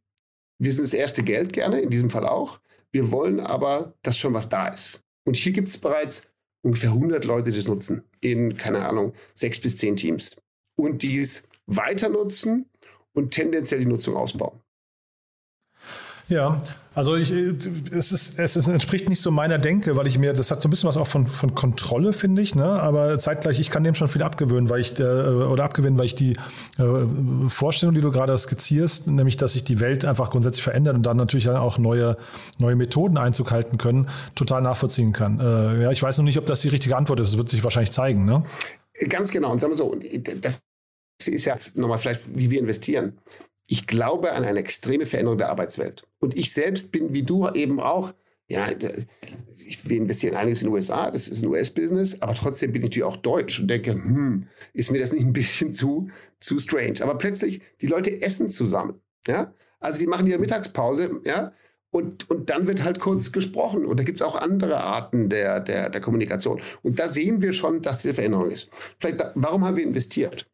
wir 0.59 0.73
sind 0.73 0.83
das 0.83 0.93
erste 0.93 1.23
Geld 1.23 1.53
gerne, 1.53 1.79
in 1.79 1.89
diesem 1.89 2.09
Fall 2.09 2.25
auch. 2.25 2.59
Wir 2.91 3.11
wollen 3.11 3.39
aber, 3.39 3.93
dass 4.01 4.17
schon 4.17 4.33
was 4.33 4.49
da 4.49 4.67
ist. 4.67 5.03
Und 5.25 5.35
hier 5.35 5.53
gibt 5.53 5.69
es 5.69 5.77
bereits 5.77 6.27
ungefähr 6.61 6.91
100 6.91 7.23
Leute, 7.25 7.51
die 7.51 7.57
das 7.57 7.67
nutzen, 7.67 8.03
in, 8.21 8.57
keine 8.57 8.85
Ahnung, 8.85 9.13
sechs 9.33 9.59
bis 9.59 9.77
zehn 9.77 9.95
Teams. 9.95 10.31
Und 10.77 11.03
die 11.03 11.19
es 11.19 11.47
weiter 11.67 12.09
nutzen 12.09 12.69
und 13.13 13.31
tendenziell 13.31 13.79
die 13.79 13.85
Nutzung 13.85 14.15
ausbauen. 14.15 14.59
Ja, 16.27 16.61
also 16.95 17.17
ich, 17.17 17.29
es, 17.29 18.13
ist, 18.13 18.39
es 18.39 18.55
ist, 18.55 18.67
entspricht 18.67 19.09
nicht 19.09 19.19
so 19.19 19.29
meiner 19.29 19.57
Denke, 19.57 19.97
weil 19.97 20.07
ich 20.07 20.17
mir, 20.17 20.31
das 20.31 20.49
hat 20.49 20.61
so 20.61 20.69
ein 20.69 20.71
bisschen 20.71 20.87
was 20.87 20.95
auch 20.95 21.07
von, 21.07 21.27
von 21.27 21.53
Kontrolle, 21.53 22.13
finde 22.13 22.41
ich, 22.41 22.55
ne? 22.55 22.63
aber 22.63 23.19
zeitgleich, 23.19 23.59
ich 23.59 23.69
kann 23.69 23.83
dem 23.83 23.95
schon 23.95 24.07
viel 24.07 24.23
abgewöhnen, 24.23 24.69
weil 24.69 24.79
ich, 24.79 24.97
äh, 24.97 25.03
oder 25.03 25.65
abgewinnen, 25.65 25.99
weil 25.99 26.05
ich 26.05 26.15
die 26.15 26.37
äh, 26.77 27.49
Vorstellung, 27.49 27.93
die 27.95 28.01
du 28.01 28.11
gerade 28.11 28.35
skizzierst, 28.37 29.07
nämlich, 29.07 29.35
dass 29.35 29.53
sich 29.53 29.65
die 29.65 29.81
Welt 29.81 30.05
einfach 30.05 30.29
grundsätzlich 30.29 30.63
verändert 30.63 30.95
und 30.95 31.05
dann 31.05 31.17
natürlich 31.17 31.49
auch 31.49 31.77
neue, 31.77 32.15
neue 32.59 32.77
Methoden 32.77 33.17
Einzug 33.17 33.51
halten 33.51 33.77
können, 33.77 34.07
total 34.33 34.61
nachvollziehen 34.61 35.11
kann. 35.11 35.41
Äh, 35.41 35.83
ja, 35.83 35.91
ich 35.91 36.01
weiß 36.01 36.17
noch 36.19 36.25
nicht, 36.25 36.37
ob 36.37 36.45
das 36.45 36.61
die 36.61 36.69
richtige 36.69 36.95
Antwort 36.95 37.19
ist, 37.19 37.33
das 37.33 37.37
wird 37.37 37.49
sich 37.49 37.61
wahrscheinlich 37.63 37.91
zeigen. 37.91 38.23
Ne? 38.23 38.45
Ganz 39.09 39.31
genau, 39.31 39.51
und 39.51 39.59
sagen 39.59 39.73
wir 39.73 39.77
so, 39.77 39.93
das 40.39 40.63
ist 41.25 41.43
ja 41.43 41.57
nochmal 41.73 41.97
vielleicht, 41.97 42.21
wie 42.33 42.49
wir 42.49 42.59
investieren 42.59 43.17
ich 43.67 43.87
glaube 43.87 44.33
an 44.33 44.43
eine 44.43 44.59
extreme 44.59 45.05
Veränderung 45.05 45.37
der 45.37 45.49
Arbeitswelt. 45.49 46.07
Und 46.19 46.37
ich 46.37 46.53
selbst 46.53 46.91
bin 46.91 47.13
wie 47.13 47.23
du 47.23 47.49
eben 47.49 47.79
auch 47.79 48.13
Ja, 48.47 48.69
wir 49.83 49.97
investieren 49.97 50.35
einiges 50.35 50.61
in 50.61 50.67
den 50.67 50.73
USA, 50.75 51.09
das 51.09 51.27
ist 51.27 51.41
ein 51.41 51.49
US-Business, 51.49 52.21
aber 52.21 52.35
trotzdem 52.35 52.71
bin 52.71 52.83
ich 52.83 52.89
natürlich 52.89 53.03
auch 53.03 53.17
deutsch 53.17 53.59
und 53.59 53.67
denke, 53.67 53.93
hm, 53.93 54.47
ist 54.73 54.91
mir 54.91 54.99
das 54.99 55.13
nicht 55.13 55.25
ein 55.25 55.33
bisschen 55.33 55.71
zu, 55.71 56.09
zu 56.39 56.59
strange? 56.59 57.01
Aber 57.01 57.17
plötzlich, 57.17 57.61
die 57.81 57.87
Leute 57.87 58.21
essen 58.21 58.49
zusammen. 58.49 59.01
Ja? 59.25 59.51
Also 59.79 59.99
die 59.99 60.05
machen 60.05 60.27
ihre 60.27 60.37
Mittagspause, 60.37 61.21
ja, 61.25 61.53
und, 61.95 62.29
und 62.29 62.49
dann 62.49 62.67
wird 62.67 62.83
halt 62.83 62.99
kurz 62.99 63.31
gesprochen. 63.31 63.85
Und 63.85 63.99
da 63.99 64.03
gibt 64.03 64.17
es 64.17 64.21
auch 64.21 64.35
andere 64.35 64.83
Arten 64.83 65.29
der, 65.29 65.61
der, 65.61 65.89
der 65.89 66.01
Kommunikation. 66.01 66.61
Und 66.83 66.99
da 66.99 67.07
sehen 67.07 67.41
wir 67.41 67.53
schon, 67.53 67.81
dass 67.81 68.01
die 68.01 68.13
Veränderung 68.13 68.51
ist. 68.51 68.69
Vielleicht, 68.99 69.21
da, 69.21 69.31
warum 69.35 69.63
haben 69.63 69.77
wir 69.77 69.85
investiert? 69.85 70.45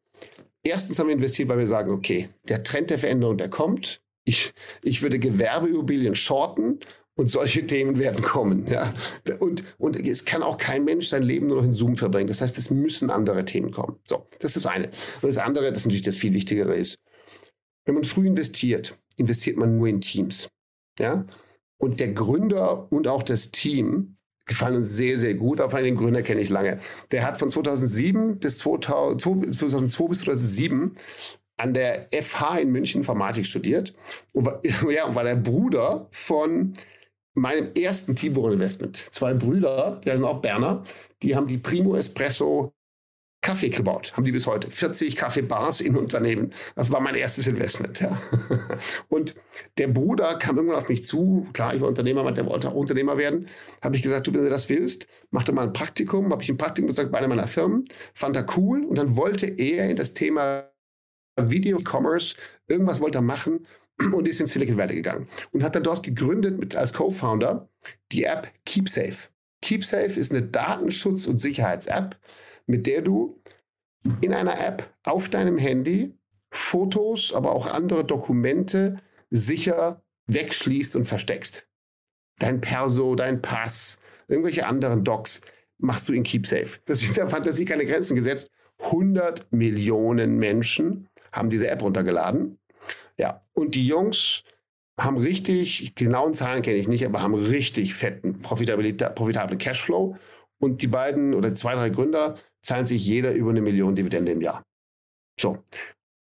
Erstens 0.63 0.99
haben 0.99 1.07
wir 1.07 1.15
investiert, 1.15 1.49
weil 1.49 1.57
wir 1.57 1.67
sagen, 1.67 1.91
okay, 1.91 2.29
der 2.47 2.63
Trend 2.63 2.89
der 2.89 2.99
Veränderung, 2.99 3.37
der 3.37 3.49
kommt. 3.49 4.01
Ich, 4.23 4.53
ich 4.83 5.01
würde 5.01 5.17
Gewerbeimmobilien 5.17 6.13
shorten 6.13 6.79
und 7.15 7.27
solche 7.27 7.65
Themen 7.67 7.97
werden 7.97 8.21
kommen. 8.21 8.67
Ja. 8.67 8.93
Und, 9.39 9.63
und 9.77 9.95
es 9.95 10.25
kann 10.25 10.43
auch 10.43 10.57
kein 10.57 10.85
Mensch 10.85 11.07
sein 11.07 11.23
Leben 11.23 11.47
nur 11.47 11.57
noch 11.57 11.65
in 11.65 11.73
Zoom 11.73 11.95
verbringen. 11.95 12.27
Das 12.27 12.41
heißt, 12.41 12.57
es 12.57 12.69
müssen 12.69 13.09
andere 13.09 13.45
Themen 13.45 13.71
kommen. 13.71 13.97
So, 14.03 14.27
das 14.39 14.55
ist 14.55 14.65
das 14.65 14.71
eine. 14.71 14.87
Und 15.21 15.27
das 15.27 15.37
andere, 15.37 15.71
das 15.71 15.85
natürlich 15.85 16.03
das 16.03 16.17
viel 16.17 16.33
Wichtigere 16.33 16.75
ist, 16.75 16.99
wenn 17.85 17.95
man 17.95 18.03
früh 18.03 18.27
investiert, 18.27 18.97
investiert 19.17 19.57
man 19.57 19.77
nur 19.77 19.87
in 19.87 20.01
Teams. 20.01 20.49
Ja? 20.99 21.25
Und 21.77 21.99
der 21.99 22.13
Gründer 22.13 22.91
und 22.91 23.07
auch 23.07 23.23
das 23.23 23.49
Team 23.49 24.17
gefallen 24.45 24.77
uns 24.77 24.95
sehr, 24.95 25.17
sehr 25.17 25.33
gut. 25.35 25.61
Auch 25.61 25.71
den 25.73 25.95
Gründer 25.95 26.23
kenne 26.23 26.41
ich 26.41 26.49
lange. 26.49 26.79
Der 27.11 27.25
hat 27.25 27.37
von 27.37 27.49
2007 27.49 28.39
bis 28.39 28.59
2000, 28.59 29.21
2002 29.53 30.07
bis 30.07 30.19
2007 30.21 30.95
an 31.57 31.73
der 31.73 32.07
FH 32.11 32.59
in 32.59 32.71
München 32.71 33.01
Informatik 33.01 33.45
studiert 33.45 33.93
und 34.33 34.45
war, 34.45 34.61
ja, 34.89 35.13
war 35.13 35.23
der 35.23 35.35
Bruder 35.35 36.07
von 36.11 36.73
meinem 37.33 37.73
ersten 37.75 38.15
Tibor 38.15 38.51
Investment. 38.51 39.05
Zwei 39.11 39.33
Brüder, 39.33 40.01
die 40.03 40.11
sind 40.11 40.25
auch 40.25 40.41
Berner, 40.41 40.83
die 41.23 41.35
haben 41.35 41.47
die 41.47 41.57
Primo 41.57 41.95
Espresso 41.95 42.73
Kaffee 43.41 43.69
gebaut, 43.69 44.13
haben 44.15 44.23
die 44.23 44.31
bis 44.31 44.45
heute. 44.45 44.69
40 44.69 45.15
Kaffeebars 45.15 45.81
in 45.81 45.97
Unternehmen. 45.97 46.53
Das 46.75 46.91
war 46.91 46.99
mein 46.99 47.15
erstes 47.15 47.47
Investment. 47.47 47.99
Ja. 47.99 48.21
Und 49.09 49.35
der 49.79 49.87
Bruder 49.87 50.35
kam 50.35 50.57
irgendwann 50.57 50.77
auf 50.77 50.89
mich 50.89 51.03
zu. 51.03 51.47
Klar, 51.51 51.73
ich 51.73 51.81
war 51.81 51.87
Unternehmer, 51.87 52.31
der 52.31 52.45
wollte 52.45 52.69
auch 52.69 52.75
Unternehmer 52.75 53.17
werden. 53.17 53.47
Habe 53.81 53.95
ich 53.95 54.03
gesagt, 54.03 54.27
du, 54.27 54.33
wenn 54.33 54.43
du 54.43 54.49
das 54.49 54.69
willst, 54.69 55.07
mach 55.31 55.43
doch 55.43 55.53
mal 55.53 55.63
ein 55.63 55.73
Praktikum. 55.73 56.31
Habe 56.31 56.43
ich 56.43 56.49
ein 56.49 56.57
Praktikum 56.57 56.87
gesagt 56.87 57.11
bei 57.11 57.17
einer 57.17 57.27
meiner 57.27 57.47
Firmen. 57.47 57.83
Fand 58.13 58.35
er 58.35 58.45
cool. 58.57 58.85
Und 58.85 58.99
dann 58.99 59.15
wollte 59.15 59.47
er 59.47 59.89
in 59.89 59.95
das 59.95 60.13
Thema 60.13 60.71
Video 61.35 61.79
Commerce, 61.79 62.35
irgendwas 62.67 62.99
wollte 62.99 63.17
er 63.19 63.23
machen 63.23 63.65
und 64.13 64.27
ist 64.27 64.39
in 64.39 64.47
Silicon 64.47 64.77
Valley 64.77 64.95
gegangen. 64.95 65.27
Und 65.51 65.63
hat 65.63 65.75
dann 65.75 65.83
dort 65.83 66.03
gegründet 66.03 66.59
mit, 66.59 66.75
als 66.75 66.93
Co-Founder 66.93 67.69
die 68.11 68.25
App 68.25 68.51
KeepSafe. 68.65 69.29
KeepSafe 69.61 70.19
ist 70.19 70.31
eine 70.31 70.43
Datenschutz- 70.43 71.27
und 71.27 71.37
Sicherheits-App 71.37 72.17
mit 72.65 72.87
der 72.87 73.01
du 73.01 73.41
in 74.21 74.33
einer 74.33 74.59
App 74.59 74.89
auf 75.03 75.29
deinem 75.29 75.57
Handy 75.57 76.13
Fotos, 76.49 77.33
aber 77.33 77.53
auch 77.53 77.67
andere 77.67 78.03
Dokumente 78.03 78.97
sicher 79.29 80.03
wegschließt 80.27 80.95
und 80.95 81.05
versteckst. 81.05 81.67
Dein 82.39 82.59
Perso, 82.59 83.15
dein 83.15 83.41
Pass, 83.41 83.99
irgendwelche 84.27 84.65
anderen 84.65 85.03
Docs 85.03 85.41
machst 85.77 86.09
du 86.09 86.13
in 86.13 86.23
KeepSafe. 86.23 86.79
Das 86.85 87.03
ist 87.03 87.17
der 87.17 87.27
Fantasie 87.27 87.65
keine 87.65 87.85
Grenzen 87.85 88.15
gesetzt. 88.15 88.51
100 88.79 89.51
Millionen 89.51 90.37
Menschen 90.37 91.07
haben 91.31 91.49
diese 91.49 91.69
App 91.69 91.81
runtergeladen. 91.81 92.59
Ja, 93.17 93.41
und 93.53 93.75
die 93.75 93.87
Jungs 93.87 94.43
haben 94.99 95.17
richtig, 95.17 95.95
genauen 95.95 96.33
Zahlen 96.33 96.61
kenne 96.61 96.77
ich 96.77 96.87
nicht, 96.87 97.05
aber 97.05 97.21
haben 97.21 97.33
richtig 97.33 97.93
fetten, 97.93 98.41
profitablen 98.41 99.57
Cashflow. 99.57 100.17
Und 100.59 100.81
die 100.81 100.87
beiden 100.87 101.33
oder 101.33 101.55
zwei, 101.55 101.73
drei 101.73 101.89
Gründer 101.89 102.37
zahlt 102.61 102.87
sich 102.87 103.05
jeder 103.05 103.33
über 103.33 103.51
eine 103.51 103.61
Million 103.61 103.95
Dividende 103.95 104.31
im 104.31 104.41
Jahr. 104.41 104.63
So. 105.39 105.63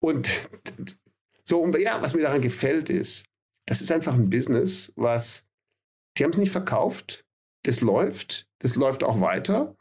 Und 0.03 0.31
so, 1.45 1.61
und 1.61 1.77
ja, 1.79 2.01
was 2.01 2.15
mir 2.15 2.23
daran 2.23 2.43
gefällt, 2.43 2.91
ist, 2.91 3.25
das 3.67 3.81
ist 3.81 3.91
einfach 3.93 4.15
ein 4.15 4.31
Business, 4.31 4.93
was, 4.97 5.47
die 6.17 6.25
haben 6.25 6.31
es 6.31 6.39
nicht 6.39 6.53
verkauft, 6.53 7.25
das 7.65 7.81
läuft, 7.81 8.47
das 8.61 8.77
läuft 8.77 9.05
auch 9.05 9.21
weiter. 9.21 9.77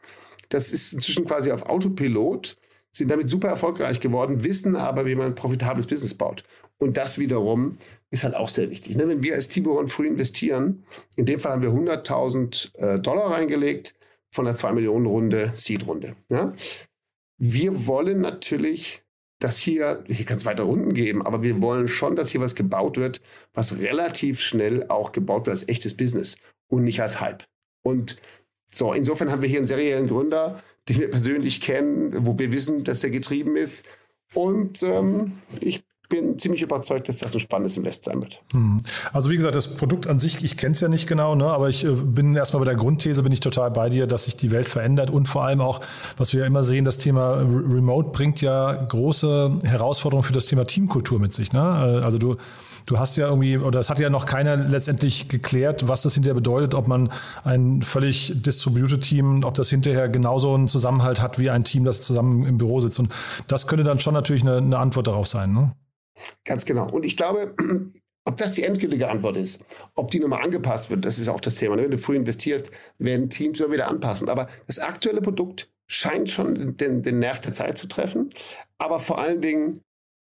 Das 0.48 0.72
ist 0.72 0.92
inzwischen 0.92 1.26
quasi 1.26 1.52
auf 1.52 1.62
Autopilot, 1.62 2.56
sind 2.92 3.10
damit 3.10 3.28
super 3.28 3.48
erfolgreich 3.48 4.00
geworden, 4.00 4.44
wissen 4.44 4.74
aber, 4.74 5.06
wie 5.06 5.14
man 5.14 5.26
ein 5.28 5.34
profitables 5.34 5.86
Business 5.86 6.14
baut. 6.14 6.42
Und 6.78 6.96
das 6.96 7.18
wiederum 7.18 7.78
ist 8.10 8.24
halt 8.24 8.34
auch 8.34 8.48
sehr 8.48 8.70
wichtig. 8.70 8.96
Ne? 8.96 9.06
Wenn 9.06 9.22
wir 9.22 9.34
als 9.34 9.48
Tiburon 9.48 9.86
früh 9.86 10.08
investieren, 10.08 10.84
in 11.16 11.26
dem 11.26 11.38
Fall 11.38 11.52
haben 11.52 11.62
wir 11.62 11.70
100.000 11.70 12.76
äh, 12.78 12.98
Dollar 12.98 13.30
reingelegt, 13.30 13.94
von 14.30 14.44
der 14.44 14.54
2-Millionen-Runde, 14.54 15.52
Seed-Runde. 15.54 16.16
Ja? 16.30 16.54
Wir 17.38 17.86
wollen 17.86 18.20
natürlich, 18.20 19.02
dass 19.38 19.58
hier, 19.58 20.04
hier 20.06 20.26
kann 20.26 20.36
es 20.36 20.44
weiter 20.44 20.64
Runden 20.64 20.94
geben, 20.94 21.24
aber 21.24 21.42
wir 21.42 21.62
wollen 21.62 21.88
schon, 21.88 22.16
dass 22.16 22.30
hier 22.30 22.40
was 22.40 22.54
gebaut 22.54 22.96
wird, 22.96 23.20
was 23.54 23.78
relativ 23.78 24.40
schnell 24.40 24.86
auch 24.88 25.12
gebaut 25.12 25.46
wird 25.46 25.56
als 25.56 25.68
echtes 25.68 25.96
Business 25.96 26.36
und 26.68 26.84
nicht 26.84 27.00
als 27.00 27.20
Hype. 27.20 27.44
Und 27.82 28.20
so, 28.72 28.92
insofern 28.92 29.30
haben 29.30 29.42
wir 29.42 29.48
hier 29.48 29.58
einen 29.58 29.66
seriellen 29.66 30.06
Gründer, 30.06 30.62
den 30.88 31.00
wir 31.00 31.10
persönlich 31.10 31.60
kennen, 31.60 32.26
wo 32.26 32.38
wir 32.38 32.52
wissen, 32.52 32.84
dass 32.84 33.02
er 33.02 33.10
getrieben 33.10 33.56
ist. 33.56 33.88
Und 34.34 34.82
ähm, 34.82 35.32
ich 35.60 35.82
bin 36.10 36.36
ziemlich 36.36 36.60
überzeugt, 36.60 37.08
dass 37.08 37.16
das 37.16 37.32
ein 37.32 37.40
spannendes 37.40 37.78
Invest 37.78 38.04
sein 38.04 38.20
wird. 38.20 38.42
Hm. 38.52 38.78
Also 39.12 39.30
wie 39.30 39.36
gesagt, 39.36 39.54
das 39.54 39.68
Produkt 39.76 40.06
an 40.06 40.18
sich, 40.18 40.44
ich 40.44 40.58
kenne 40.58 40.72
es 40.72 40.80
ja 40.80 40.88
nicht 40.88 41.06
genau, 41.06 41.34
ne, 41.34 41.46
aber 41.46 41.70
ich 41.70 41.86
äh, 41.86 41.90
bin 41.90 42.34
erstmal 42.34 42.60
bei 42.60 42.66
der 42.66 42.74
Grundthese, 42.74 43.22
bin 43.22 43.32
ich 43.32 43.40
total 43.40 43.70
bei 43.70 43.88
dir, 43.88 44.06
dass 44.06 44.24
sich 44.24 44.36
die 44.36 44.50
Welt 44.50 44.68
verändert 44.68 45.10
und 45.10 45.26
vor 45.26 45.44
allem 45.44 45.62
auch, 45.62 45.80
was 46.18 46.34
wir 46.34 46.40
ja 46.40 46.46
immer 46.46 46.62
sehen, 46.62 46.84
das 46.84 46.98
Thema 46.98 47.36
Remote 47.36 48.10
bringt 48.10 48.42
ja 48.42 48.72
große 48.72 49.58
Herausforderungen 49.62 50.24
für 50.24 50.32
das 50.32 50.46
Thema 50.46 50.66
Teamkultur 50.66 51.18
mit 51.20 51.32
sich. 51.32 51.52
Ne? 51.52 51.60
Äh, 51.60 52.04
also 52.04 52.18
du, 52.18 52.36
du 52.86 52.98
hast 52.98 53.16
ja 53.16 53.28
irgendwie, 53.28 53.56
oder 53.56 53.78
es 53.78 53.88
hat 53.88 54.00
ja 54.00 54.10
noch 54.10 54.26
keiner 54.26 54.56
letztendlich 54.56 55.28
geklärt, 55.28 55.88
was 55.88 56.02
das 56.02 56.14
hinterher 56.14 56.34
bedeutet, 56.34 56.74
ob 56.74 56.88
man 56.88 57.10
ein 57.44 57.82
völlig 57.82 58.34
distributed 58.42 59.00
Team, 59.00 59.44
ob 59.44 59.54
das 59.54 59.70
hinterher 59.70 60.08
genauso 60.08 60.54
einen 60.54 60.66
Zusammenhalt 60.66 61.22
hat 61.22 61.38
wie 61.38 61.50
ein 61.50 61.62
Team, 61.62 61.84
das 61.84 62.02
zusammen 62.02 62.44
im 62.44 62.58
Büro 62.58 62.80
sitzt. 62.80 62.98
Und 62.98 63.12
das 63.46 63.68
könnte 63.68 63.84
dann 63.84 64.00
schon 64.00 64.14
natürlich 64.14 64.42
eine, 64.42 64.56
eine 64.56 64.78
Antwort 64.78 65.06
darauf 65.06 65.28
sein. 65.28 65.52
Ne? 65.52 65.72
Ganz 66.44 66.64
genau. 66.64 66.90
Und 66.90 67.04
ich 67.04 67.16
glaube, 67.16 67.54
ob 68.24 68.36
das 68.36 68.52
die 68.52 68.62
endgültige 68.62 69.08
Antwort 69.08 69.36
ist, 69.36 69.64
ob 69.94 70.10
die 70.10 70.20
Nummer 70.20 70.40
angepasst 70.40 70.90
wird, 70.90 71.04
das 71.04 71.18
ist 71.18 71.28
auch 71.28 71.40
das 71.40 71.56
Thema. 71.56 71.76
Wenn 71.76 71.90
du 71.90 71.98
früh 71.98 72.16
investierst, 72.16 72.70
werden 72.98 73.30
Teams 73.30 73.60
immer 73.60 73.72
wieder 73.72 73.88
anpassen. 73.88 74.28
Aber 74.28 74.48
das 74.66 74.78
aktuelle 74.78 75.20
Produkt 75.20 75.70
scheint 75.86 76.30
schon 76.30 76.76
den, 76.76 77.02
den 77.02 77.18
Nerv 77.18 77.40
der 77.40 77.52
Zeit 77.52 77.76
zu 77.76 77.88
treffen. 77.88 78.30
Aber 78.78 78.98
vor 78.98 79.18
allen 79.18 79.40
Dingen, 79.40 79.80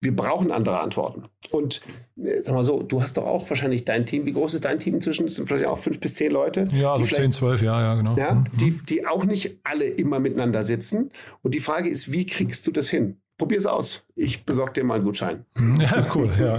wir 0.04 0.14
brauchen 0.14 0.52
andere 0.52 0.80
Antworten. 0.80 1.24
Und 1.50 1.80
äh, 2.22 2.42
sag 2.42 2.54
mal 2.54 2.62
so, 2.62 2.82
du 2.82 3.00
hast 3.00 3.16
doch 3.16 3.24
auch 3.24 3.48
wahrscheinlich 3.48 3.86
dein 3.86 4.04
Team. 4.04 4.26
Wie 4.26 4.32
groß 4.32 4.54
ist 4.54 4.66
dein 4.66 4.78
Team 4.78 4.94
inzwischen? 4.94 5.24
Das 5.24 5.36
sind 5.36 5.48
vielleicht 5.48 5.64
auch 5.64 5.78
fünf 5.78 5.98
bis 5.98 6.14
zehn 6.14 6.30
Leute. 6.30 6.68
Ja, 6.74 6.98
so 6.98 7.06
zehn, 7.06 7.32
zwölf, 7.32 7.62
ja, 7.62 7.80
ja, 7.80 7.94
genau. 7.94 8.14
Ja, 8.16 8.34
mhm. 8.34 8.44
die, 8.60 8.72
die 8.72 9.06
auch 9.06 9.24
nicht 9.24 9.60
alle 9.64 9.86
immer 9.86 10.20
miteinander 10.20 10.62
sitzen. 10.62 11.10
Und 11.42 11.54
die 11.54 11.60
Frage 11.60 11.88
ist, 11.88 12.12
wie 12.12 12.26
kriegst 12.26 12.66
du 12.66 12.70
das 12.70 12.90
hin? 12.90 13.22
Probier 13.36 13.58
es 13.58 13.66
aus. 13.66 14.06
Ich 14.14 14.46
besorge 14.46 14.74
dir 14.74 14.84
mal 14.84 14.94
einen 14.94 15.04
Gutschein. 15.04 15.44
Ja, 15.78 16.06
cool. 16.14 16.30
Ja, 16.38 16.58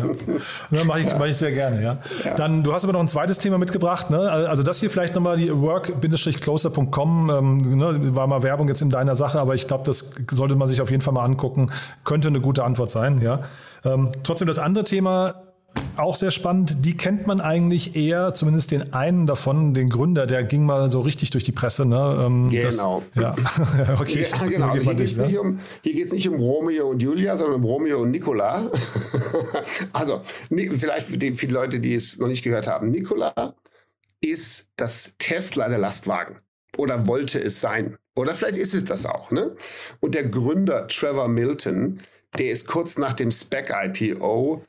ja 0.72 0.84
mache 0.84 1.00
ich, 1.00 1.08
mach 1.18 1.26
ich 1.26 1.38
sehr 1.38 1.52
gerne. 1.52 1.82
Ja. 1.82 2.00
ja. 2.26 2.34
Dann, 2.36 2.64
du 2.64 2.74
hast 2.74 2.84
aber 2.84 2.92
noch 2.92 3.00
ein 3.00 3.08
zweites 3.08 3.40
Thema 3.40 3.58
mitgebracht. 3.58 4.10
Ne? 4.10 4.20
Also 4.20 4.62
das 4.62 4.82
hier 4.82 4.90
vielleicht 4.90 5.16
nochmal 5.16 5.38
die 5.38 5.50
work-closer.com. 5.50 7.30
Ähm, 7.30 7.78
ne? 7.78 8.16
War 8.16 8.28
mal 8.28 8.44
Werbung 8.44 8.68
jetzt 8.68 8.82
in 8.82 8.90
deiner 8.90 9.16
Sache, 9.16 9.40
aber 9.40 9.56
ich 9.56 9.68
glaube, 9.68 9.86
das 9.86 10.12
sollte 10.32 10.56
man 10.56 10.68
sich 10.68 10.82
auf 10.82 10.92
jeden 10.92 11.02
Fall 11.02 11.14
mal 11.14 11.24
angucken. 11.24 11.72
Könnte 12.04 12.28
eine 12.28 12.42
gute 12.42 12.66
Antwort 12.66 12.92
sein. 12.92 13.22
Ja. 13.22 13.40
Ähm, 13.86 14.10
trotzdem 14.24 14.48
das 14.48 14.60
andere 14.60 14.84
Thema 14.84 15.36
auch 15.98 16.16
sehr 16.16 16.32
spannend. 16.32 16.86
Die 16.86 16.96
kennt 16.98 17.28
man 17.28 17.40
eigentlich 17.40 17.96
eher, 17.96 18.34
zumindest 18.34 18.72
den 18.72 18.94
einen 18.94 19.26
davon, 19.26 19.74
den 19.74 19.90
Gründer, 19.90 20.26
der 20.26 20.44
ging 20.44 20.66
mal 20.66 20.90
so 20.90 21.02
richtig 21.02 21.30
durch 21.30 21.44
die 21.44 21.52
Presse. 21.52 21.86
Ne? 21.86 22.22
Ähm, 22.26 22.50
genau. 22.50 23.04
Das, 23.14 23.24
ja. 23.24 23.98
okay. 24.00 24.26
Ja, 24.30 24.48
genau. 24.48 24.70
Also 24.70 24.92
hier 24.92 24.96
geht 24.96 25.08
es 25.08 25.18
nicht, 25.18 25.38
um, 25.38 25.60
nicht 25.84 26.30
um 26.30 26.36
Romeo 26.36 26.90
und 26.90 27.02
Julia, 27.02 27.36
sondern 27.36 27.62
um 27.62 27.66
Romeo 27.66 28.02
und 28.02 28.12
Nicola. 28.12 28.64
also, 29.94 30.22
vielleicht 30.50 31.08
für 31.08 31.18
die, 31.18 31.36
viele 31.36 31.54
Leute, 31.54 31.80
die 31.80 31.96
es 31.96 32.20
noch 32.20 32.28
nicht 32.28 32.44
gehört 32.44 32.68
haben. 32.68 32.92
Nicola 32.92 33.56
ist 34.22 34.72
das 34.76 35.16
Tesla 35.18 35.70
der 35.70 35.78
Lastwagen. 35.78 36.38
Oder 36.78 37.08
wollte 37.08 37.42
es 37.42 37.62
sein. 37.62 37.98
Oder 38.16 38.34
vielleicht 38.34 38.58
ist 38.58 38.74
es 38.74 38.86
das 38.86 39.06
auch. 39.06 39.32
Ne? 39.32 39.56
Und 40.02 40.16
der 40.16 40.28
Gründer 40.28 40.88
Trevor 40.88 41.28
Milton, 41.28 42.02
der 42.38 42.50
ist 42.50 42.68
kurz 42.68 42.98
nach 42.98 43.14
dem 43.14 43.32
Spec-IPO 43.32 44.66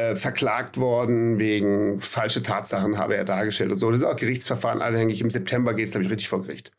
äh, 0.00 0.16
verklagt 0.16 0.78
worden 0.78 1.38
wegen 1.38 2.00
falsche 2.00 2.42
Tatsachen, 2.42 2.96
habe 2.98 3.16
er 3.16 3.24
dargestellt 3.24 3.70
und 3.70 3.78
so. 3.78 3.90
Das 3.90 4.00
ist 4.00 4.06
auch 4.06 4.16
Gerichtsverfahren 4.16 4.80
anhängig. 4.80 5.20
Im 5.20 5.30
September 5.30 5.74
geht 5.74 5.86
es, 5.86 5.90
glaube 5.92 6.04
ich, 6.04 6.10
richtig 6.10 6.28
vor 6.28 6.42
Gericht. 6.42 6.72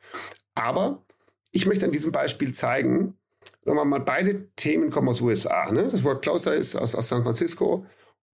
Aber 0.55 1.03
ich 1.51 1.65
möchte 1.65 1.85
an 1.85 1.91
diesem 1.91 2.11
Beispiel 2.11 2.51
zeigen, 2.53 3.15
sagen 3.63 3.77
wir 3.77 3.85
mal, 3.85 3.99
beide 3.99 4.47
Themen 4.55 4.89
kommen 4.89 5.09
aus 5.09 5.21
USA. 5.21 5.71
Ne? 5.71 5.89
Das 5.89 6.03
Work 6.03 6.23
Closer 6.23 6.55
ist 6.55 6.75
aus, 6.75 6.95
aus 6.95 7.09
San 7.09 7.23
Francisco 7.23 7.85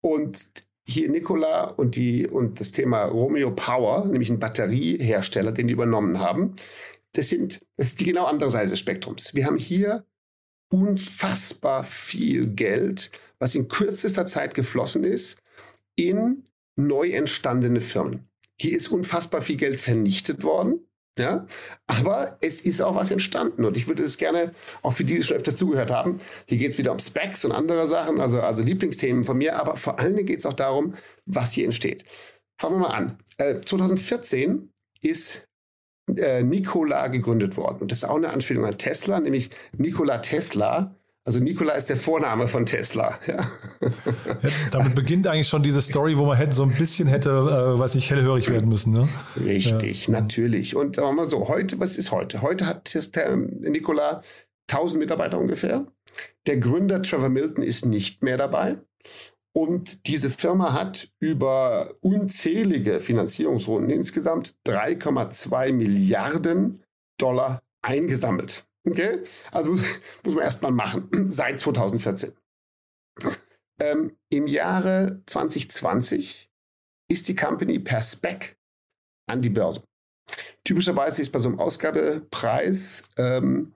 und 0.01 0.39
hier 0.88 1.10
Nikola 1.10 1.65
und, 1.65 1.96
die, 1.96 2.27
und 2.27 2.60
das 2.60 2.72
Thema 2.72 3.06
Romeo 3.06 3.51
Power, 3.51 4.06
nämlich 4.06 4.29
ein 4.29 4.39
Batteriehersteller, 4.39 5.51
den 5.51 5.67
die 5.67 5.74
übernommen 5.74 6.20
haben, 6.20 6.56
das, 7.13 7.29
sind, 7.29 7.62
das 7.75 7.88
ist 7.88 8.00
die 8.00 8.06
genau 8.06 8.25
andere 8.25 8.50
Seite 8.50 8.70
des 8.70 8.79
Spektrums. 8.79 9.36
Wir 9.36 9.46
haben 9.46 9.58
hier 9.58 10.06
unfassbar 10.70 11.84
viel 11.84 12.48
Geld, 12.48 13.12
was 13.39 13.56
in 13.56 13.67
kürzester 13.67 14.25
Zeit 14.25 14.53
geflossen 14.53 15.03
ist, 15.03 15.41
in 15.96 16.44
neu 16.75 17.10
entstandene 17.10 17.82
Firmen. 17.82 18.29
Hier 18.60 18.74
ist 18.74 18.88
unfassbar 18.88 19.41
viel 19.41 19.58
Geld 19.58 19.79
vernichtet 19.79 20.44
worden. 20.44 20.88
Ja, 21.20 21.48
aber 21.88 22.38
es 22.41 22.62
ist 22.62 22.79
auch 22.79 22.94
was 22.94 23.10
entstanden 23.10 23.65
und 23.65 23.75
ich 23.75 23.88
würde 23.88 24.03
es 24.03 24.20
gerne 24.20 24.51
auch 24.84 24.94
für 24.94 25.03
die, 25.03 25.15
die 25.15 25.24
schon 25.24 25.38
öfters 25.38 25.58
zugehört 25.58 25.89
haben. 25.89 26.20
Hier 26.46 26.60
geht 26.60 26.70
es 26.70 26.77
wieder 26.77 26.91
um 26.91 27.00
Specs 27.00 27.44
und 27.44 27.53
andere 27.53 27.88
Sachen, 27.88 28.22
also, 28.22 28.39
also 28.39 28.62
Lieblingsthemen 28.62 29.24
von 29.24 29.36
mir, 29.36 29.56
aber 29.60 29.77
vor 29.77 29.98
allen 29.98 30.15
Dingen 30.15 30.27
geht 30.27 30.38
es 30.39 30.46
auch 30.46 30.53
darum, 30.53 30.94
was 31.25 31.53
hier 31.53 31.65
entsteht. 31.65 32.06
Fangen 32.60 32.75
wir 32.75 32.88
mal 32.88 32.94
an. 32.94 33.17
Äh, 33.39 33.62
2014 33.62 34.72
ist 35.01 35.48
äh, 36.15 36.44
Nikola 36.44 37.08
gegründet 37.08 37.58
worden 37.58 37.79
und 37.82 37.91
das 37.91 38.00
ist 38.00 38.03
auch 38.03 38.17
eine 38.17 38.29
Anspielung 38.29 38.65
an 38.65 38.77
Tesla, 38.77 39.20
nämlich 39.20 39.50
Nikola 39.75 40.20
Tesla 40.20 40.96
also 41.27 41.41
Nikola 41.41 41.74
ist 41.74 41.89
der 41.89 41.98
Vorname 41.98 42.48
von 42.48 42.65
Tesla. 42.65 43.19
Ja. 43.27 43.39
Ja, 43.81 44.50
damit 44.72 44.96
beginnt 44.96 45.27
eigentlich 45.27 45.50
schon 45.50 45.62
diese 45.62 45.81
Story, 45.81 46.17
wo 46.17 46.25
man 46.25 46.38
hätte 46.38 46.55
so 46.55 46.63
ein 46.63 46.74
bisschen 46.74 47.10
hätte, 47.10 47.29
äh, 47.29 47.77
weiß 47.77 47.96
ich, 47.96 48.10
hellhörig 48.10 48.50
werden 48.50 48.69
müssen. 48.69 48.93
Ne? 48.93 49.10
Richtig, 49.43 50.07
ja. 50.07 50.13
natürlich. 50.13 50.77
Und 50.77 50.96
sagen 50.96 51.10
wir 51.10 51.13
mal 51.13 51.25
so, 51.25 51.50
heute, 51.50 51.81
was 51.81 51.98
ist 51.98 52.12
heute? 52.12 52.41
Heute 52.41 52.65
hat 52.65 52.98
Nikola 53.60 54.22
1000 54.72 55.00
Mitarbeiter 55.00 55.38
ungefähr. 55.38 55.86
Der 56.48 56.57
Gründer 56.57 57.01
Trevor 57.01 57.27
Milton 57.27 57.62
ist 57.62 57.86
nicht 57.86 58.24
mehr 58.24 58.38
dabei. 58.38 58.77
Und 59.53 60.07
diese 60.07 60.29
Firma 60.29 60.72
hat 60.72 61.10
über 61.19 61.93
unzählige 62.00 63.01
Finanzierungsrunden 63.01 63.89
insgesamt 63.89 64.55
3,2 64.65 65.74
Milliarden 65.74 66.84
Dollar 67.19 67.62
eingesammelt. 67.81 68.65
Okay? 68.91 69.24
Also 69.51 69.72
muss 69.72 70.36
man 70.36 70.44
erstmal 70.44 70.72
machen, 70.72 71.10
seit 71.29 71.60
2014. 71.60 72.34
Ähm, 73.79 74.17
Im 74.29 74.48
Jahre 74.48 75.22
2020 75.25 76.50
ist 77.10 77.27
die 77.27 77.36
Company 77.36 77.79
per 77.79 78.01
Spec 78.01 78.58
an 79.27 79.41
die 79.41 79.50
Börse. 79.50 79.84
Typischerweise 80.63 81.22
ist 81.22 81.32
bei 81.32 81.39
so 81.39 81.50
einem 81.50 81.60
Ausgabepreis, 81.60 83.03
ähm, 83.17 83.74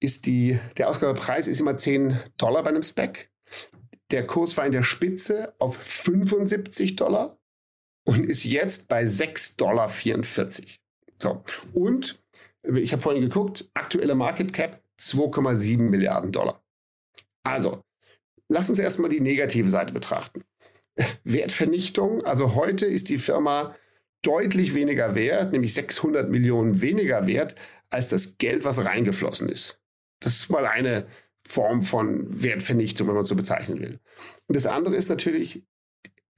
ist 0.00 0.26
die, 0.26 0.58
der 0.76 0.88
Ausgabepreis 0.88 1.48
ist 1.48 1.60
immer 1.60 1.76
10 1.76 2.18
Dollar 2.38 2.62
bei 2.62 2.70
einem 2.70 2.82
Spec. 2.82 3.30
Der 4.10 4.26
Kurs 4.26 4.56
war 4.56 4.64
in 4.64 4.72
der 4.72 4.82
Spitze 4.82 5.54
auf 5.58 5.76
75 5.76 6.96
Dollar 6.96 7.38
und 8.04 8.24
ist 8.24 8.44
jetzt 8.44 8.88
bei 8.88 9.02
6,44 9.02 9.56
Dollar. 9.56 9.90
So. 11.18 11.42
Und 11.72 12.22
ich 12.74 12.92
habe 12.92 13.02
vorhin 13.02 13.22
geguckt, 13.22 13.68
aktuelle 13.74 14.14
Market 14.14 14.52
Cap 14.52 14.82
2,7 14.98 15.78
Milliarden 15.78 16.32
Dollar. 16.32 16.62
Also, 17.44 17.82
lass 18.48 18.68
uns 18.68 18.78
erstmal 18.78 19.10
die 19.10 19.20
negative 19.20 19.70
Seite 19.70 19.92
betrachten. 19.92 20.44
Wertvernichtung, 21.24 22.24
also 22.24 22.54
heute 22.54 22.86
ist 22.86 23.08
die 23.08 23.18
Firma 23.18 23.76
deutlich 24.22 24.74
weniger 24.74 25.14
wert, 25.14 25.52
nämlich 25.52 25.74
600 25.74 26.28
Millionen 26.28 26.80
weniger 26.80 27.26
wert, 27.26 27.54
als 27.90 28.08
das 28.08 28.38
Geld, 28.38 28.64
was 28.64 28.84
reingeflossen 28.84 29.48
ist. 29.48 29.80
Das 30.20 30.32
ist 30.32 30.50
mal 30.50 30.66
eine 30.66 31.06
Form 31.46 31.82
von 31.82 32.42
Wertvernichtung, 32.42 33.06
wenn 33.06 33.14
man 33.14 33.24
so 33.24 33.36
bezeichnen 33.36 33.80
will. 33.80 34.00
Und 34.48 34.56
das 34.56 34.66
andere 34.66 34.96
ist 34.96 35.08
natürlich, 35.08 35.64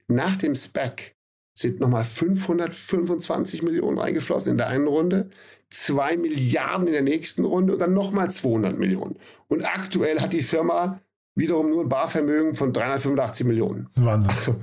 nach 0.07 0.35
dem 0.35 0.55
SPAC 0.55 1.15
sind 1.59 1.79
nochmal 1.79 2.03
525 2.03 3.63
Millionen 3.63 3.99
reingeflossen 3.99 4.51
in 4.51 4.57
der 4.57 4.67
einen 4.67 4.87
Runde, 4.87 5.29
2 5.69 6.17
Milliarden 6.17 6.87
in 6.87 6.93
der 6.93 7.01
nächsten 7.01 7.45
Runde 7.45 7.73
und 7.73 7.79
dann 7.79 7.93
nochmal 7.93 8.31
200 8.31 8.77
Millionen. 8.77 9.17
Und 9.47 9.65
aktuell 9.65 10.19
hat 10.19 10.33
die 10.33 10.41
Firma 10.41 11.01
wiederum 11.35 11.69
nur 11.69 11.83
ein 11.83 11.89
Barvermögen 11.89 12.53
von 12.53 12.73
385 12.73 13.45
Millionen. 13.45 13.89
Wahnsinn. 13.95 14.33
Also, 14.33 14.55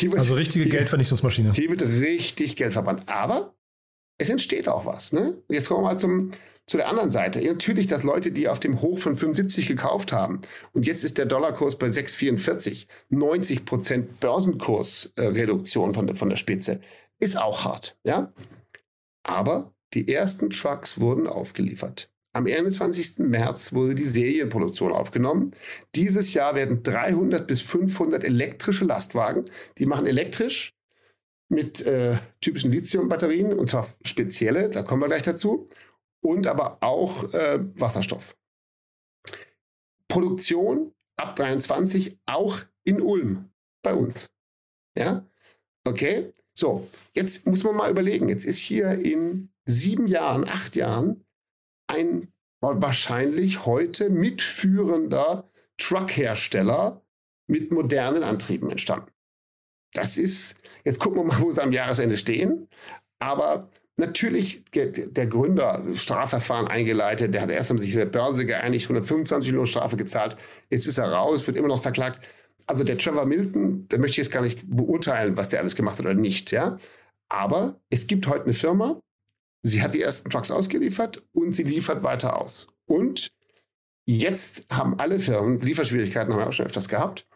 wird, 0.00 0.16
also 0.16 0.34
richtige 0.34 0.64
hier, 0.64 0.72
Geldvernichtungsmaschine. 0.72 1.52
Hier 1.52 1.70
wird 1.70 1.82
richtig 1.82 2.56
Geld 2.56 2.72
verbrannt. 2.72 3.04
Aber 3.06 3.54
es 4.20 4.28
entsteht 4.28 4.68
auch 4.68 4.84
was. 4.84 5.12
Ne? 5.12 5.42
Jetzt 5.48 5.68
kommen 5.68 5.82
wir 5.82 5.88
mal 5.88 5.98
zum, 5.98 6.30
zu 6.66 6.76
der 6.76 6.88
anderen 6.88 7.10
Seite. 7.10 7.40
Natürlich, 7.42 7.86
dass 7.86 8.02
Leute, 8.02 8.32
die 8.32 8.48
auf 8.48 8.60
dem 8.60 8.82
Hoch 8.82 8.98
von 8.98 9.16
75 9.16 9.66
gekauft 9.66 10.12
haben 10.12 10.42
und 10.72 10.86
jetzt 10.86 11.04
ist 11.04 11.16
der 11.16 11.24
Dollarkurs 11.24 11.78
bei 11.78 11.86
6,44, 11.86 12.86
90 13.08 13.64
Prozent 13.64 14.20
Börsenkursreduktion 14.20 15.94
von, 15.94 16.06
der, 16.06 16.16
von 16.16 16.28
der 16.28 16.36
Spitze, 16.36 16.80
ist 17.18 17.38
auch 17.38 17.64
hart. 17.64 17.96
Ja? 18.04 18.32
Aber 19.22 19.72
die 19.94 20.12
ersten 20.12 20.50
Trucks 20.50 21.00
wurden 21.00 21.26
aufgeliefert. 21.26 22.10
Am 22.32 22.46
21. 22.46 23.20
März 23.20 23.72
wurde 23.72 23.94
die 23.94 24.06
Serienproduktion 24.06 24.92
aufgenommen. 24.92 25.52
Dieses 25.94 26.34
Jahr 26.34 26.54
werden 26.54 26.82
300 26.82 27.46
bis 27.46 27.62
500 27.62 28.22
elektrische 28.22 28.84
Lastwagen, 28.84 29.46
die 29.78 29.86
machen 29.86 30.06
elektrisch 30.06 30.74
mit 31.50 31.84
äh, 31.84 32.16
typischen 32.40 32.70
Lithiumbatterien, 32.70 33.52
und 33.52 33.68
zwar 33.68 33.86
spezielle, 34.04 34.70
da 34.70 34.82
kommen 34.82 35.02
wir 35.02 35.08
gleich 35.08 35.22
dazu, 35.22 35.66
und 36.22 36.46
aber 36.46 36.78
auch 36.80 37.32
äh, 37.34 37.58
Wasserstoff. 37.76 38.36
Produktion 40.08 40.92
ab 41.16 41.36
23 41.36 42.18
auch 42.26 42.60
in 42.84 43.00
Ulm 43.00 43.50
bei 43.82 43.94
uns. 43.94 44.30
Ja, 44.96 45.26
okay. 45.84 46.32
So, 46.54 46.88
jetzt 47.14 47.46
muss 47.46 47.62
man 47.62 47.76
mal 47.76 47.90
überlegen. 47.90 48.28
Jetzt 48.28 48.44
ist 48.44 48.58
hier 48.58 48.92
in 48.92 49.50
sieben 49.64 50.06
Jahren, 50.06 50.46
acht 50.46 50.76
Jahren 50.76 51.24
ein 51.86 52.32
wahrscheinlich 52.60 53.64
heute 53.64 54.10
mitführender 54.10 55.48
Truckhersteller 55.78 57.02
mit 57.46 57.72
modernen 57.72 58.22
Antrieben 58.22 58.70
entstanden. 58.70 59.10
Das 59.92 60.16
ist, 60.16 60.56
jetzt 60.84 61.00
gucken 61.00 61.20
wir 61.20 61.24
mal, 61.24 61.40
wo 61.40 61.50
sie 61.50 61.62
am 61.62 61.72
Jahresende 61.72 62.16
stehen. 62.16 62.68
Aber 63.18 63.70
natürlich, 63.96 64.64
der 64.72 65.26
Gründer 65.26 65.84
Strafverfahren 65.94 66.68
eingeleitet, 66.68 67.34
der 67.34 67.42
hat 67.42 67.50
erst 67.50 67.70
einmal 67.70 67.84
sich 67.84 67.94
mit 67.94 68.02
der 68.02 68.10
Börse 68.10 68.46
geeinigt, 68.46 68.86
125 68.86 69.48
Millionen 69.50 69.66
Strafe 69.66 69.96
gezahlt. 69.96 70.36
Jetzt 70.70 70.86
ist 70.86 70.98
er 70.98 71.12
raus, 71.12 71.46
wird 71.46 71.56
immer 71.56 71.68
noch 71.68 71.82
verklagt. 71.82 72.20
Also 72.66 72.84
der 72.84 72.98
Trevor 72.98 73.26
Milton, 73.26 73.86
da 73.88 73.98
möchte 73.98 74.12
ich 74.12 74.26
jetzt 74.26 74.32
gar 74.32 74.42
nicht 74.42 74.62
beurteilen, 74.64 75.36
was 75.36 75.48
der 75.48 75.60
alles 75.60 75.74
gemacht 75.74 75.98
hat 75.98 76.06
oder 76.06 76.14
nicht, 76.14 76.52
ja. 76.52 76.78
Aber 77.28 77.80
es 77.90 78.06
gibt 78.06 78.26
heute 78.26 78.44
eine 78.44 78.54
Firma, 78.54 79.00
Sie 79.62 79.82
hat 79.82 79.94
die 79.94 80.02
ersten 80.02 80.30
Trucks 80.30 80.50
ausgeliefert 80.50 81.22
und 81.32 81.52
sie 81.52 81.64
liefert 81.64 82.02
weiter 82.02 82.40
aus. 82.40 82.68
Und 82.86 83.32
jetzt 84.06 84.66
haben 84.72 84.98
alle 84.98 85.18
Firmen, 85.18 85.60
Lieferschwierigkeiten 85.60 86.32
haben 86.32 86.40
wir 86.40 86.48
auch 86.48 86.52
schon 86.52 86.66
öfters 86.66 86.88
gehabt, 86.88 87.26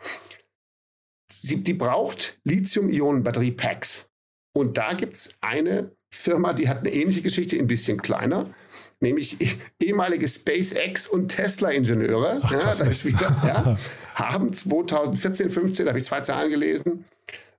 sie, 1.42 1.62
die 1.62 1.74
braucht 1.74 2.38
Lithium-Ionen-Batterie-Packs. 2.44 4.08
Und 4.52 4.76
da 4.76 4.92
gibt 4.92 5.14
es 5.14 5.36
eine 5.40 5.90
Firma, 6.10 6.52
die 6.52 6.68
hat 6.68 6.78
eine 6.78 6.92
ähnliche 6.92 7.22
Geschichte, 7.22 7.58
ein 7.58 7.66
bisschen 7.66 8.00
kleiner, 8.00 8.54
nämlich 9.00 9.36
ehemalige 9.80 10.28
SpaceX 10.28 11.08
und 11.08 11.28
Tesla-Ingenieure, 11.28 12.40
ja, 12.50 12.72
ja, 13.46 13.76
haben 14.14 14.52
2014, 14.52 15.50
15, 15.50 15.86
da 15.86 15.90
habe 15.90 15.98
ich 15.98 16.04
zwei 16.04 16.20
Zahlen 16.20 16.50
gelesen, 16.50 17.04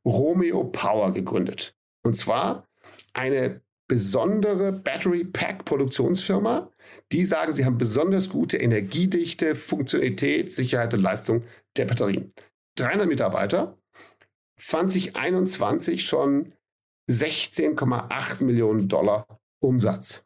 Romeo 0.06 0.64
Power 0.64 1.14
gegründet. 1.14 1.76
Und 2.04 2.16
zwar 2.16 2.66
eine 3.14 3.62
besondere 3.88 4.72
Battery 4.72 5.26
Pack 5.26 5.66
Produktionsfirma. 5.66 6.72
Die 7.12 7.26
sagen, 7.26 7.54
sie 7.54 7.66
haben 7.66 7.78
besonders 7.78 8.30
gute 8.30 8.58
Energiedichte, 8.58 9.56
Funktionalität, 9.56 10.52
Sicherheit 10.54 10.94
und 10.94 11.02
Leistung 11.02 11.44
der 11.78 11.86
Batterien. 11.86 12.34
300 12.76 13.08
Mitarbeiter, 13.08 13.78
2021 14.58 16.06
schon 16.06 16.54
16,8 17.10 18.44
Millionen 18.44 18.88
Dollar 18.88 19.28
Umsatz. 19.62 20.26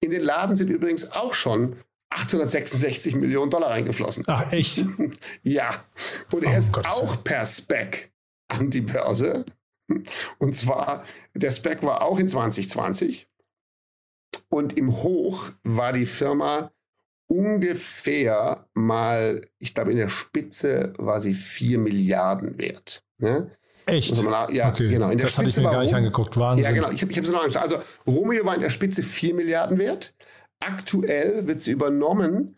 In 0.00 0.10
den 0.10 0.22
Laden 0.22 0.56
sind 0.56 0.70
übrigens 0.70 1.10
auch 1.12 1.34
schon 1.34 1.76
866 2.10 3.16
Millionen 3.16 3.50
Dollar 3.50 3.70
reingeflossen. 3.70 4.24
Ach, 4.26 4.50
echt? 4.52 4.84
ja. 5.42 5.84
Und 6.32 6.44
er 6.44 6.54
oh, 6.54 6.56
ist 6.56 6.72
Gott 6.72 6.86
auch 6.86 7.22
per 7.22 7.44
Spec 7.44 8.12
an 8.48 8.70
die 8.70 8.80
Börse. 8.80 9.44
Und 10.38 10.54
zwar, 10.54 11.04
der 11.34 11.50
Spec 11.50 11.82
war 11.82 12.02
auch 12.02 12.18
in 12.18 12.28
2020 12.28 13.28
und 14.48 14.76
im 14.76 15.02
Hoch 15.02 15.50
war 15.64 15.92
die 15.92 16.06
Firma 16.06 16.72
ungefähr 17.28 18.66
mal, 18.74 19.40
ich 19.58 19.74
glaube, 19.74 19.92
in 19.92 19.98
der 19.98 20.08
Spitze 20.08 20.92
war 20.98 21.20
sie 21.20 21.34
4 21.34 21.78
Milliarden 21.78 22.58
wert. 22.58 23.02
Ne? 23.18 23.50
Echt? 23.86 24.10
Also 24.10 24.28
ja, 24.28 24.68
okay. 24.68 24.88
genau. 24.88 25.10
In 25.10 25.18
der 25.18 25.26
das 25.26 25.32
Spitze 25.32 25.38
hatte 25.38 25.48
ich 25.48 25.56
mir 25.56 25.70
gar 25.70 25.82
nicht 25.82 25.94
angeguckt. 25.94 26.36
Wahnsinn. 26.36 26.64
Ja, 26.64 26.72
genau. 26.72 26.90
Ich 26.90 27.02
habe 27.02 27.12
es 27.12 27.30
noch 27.30 27.40
angeschaut. 27.40 27.62
Also 27.62 27.82
Romeo 28.06 28.44
war 28.44 28.54
in 28.54 28.60
der 28.60 28.70
Spitze 28.70 29.02
4 29.02 29.34
Milliarden 29.34 29.78
wert. 29.78 30.14
Aktuell 30.60 31.46
wird 31.46 31.62
sie 31.62 31.70
übernommen 31.70 32.56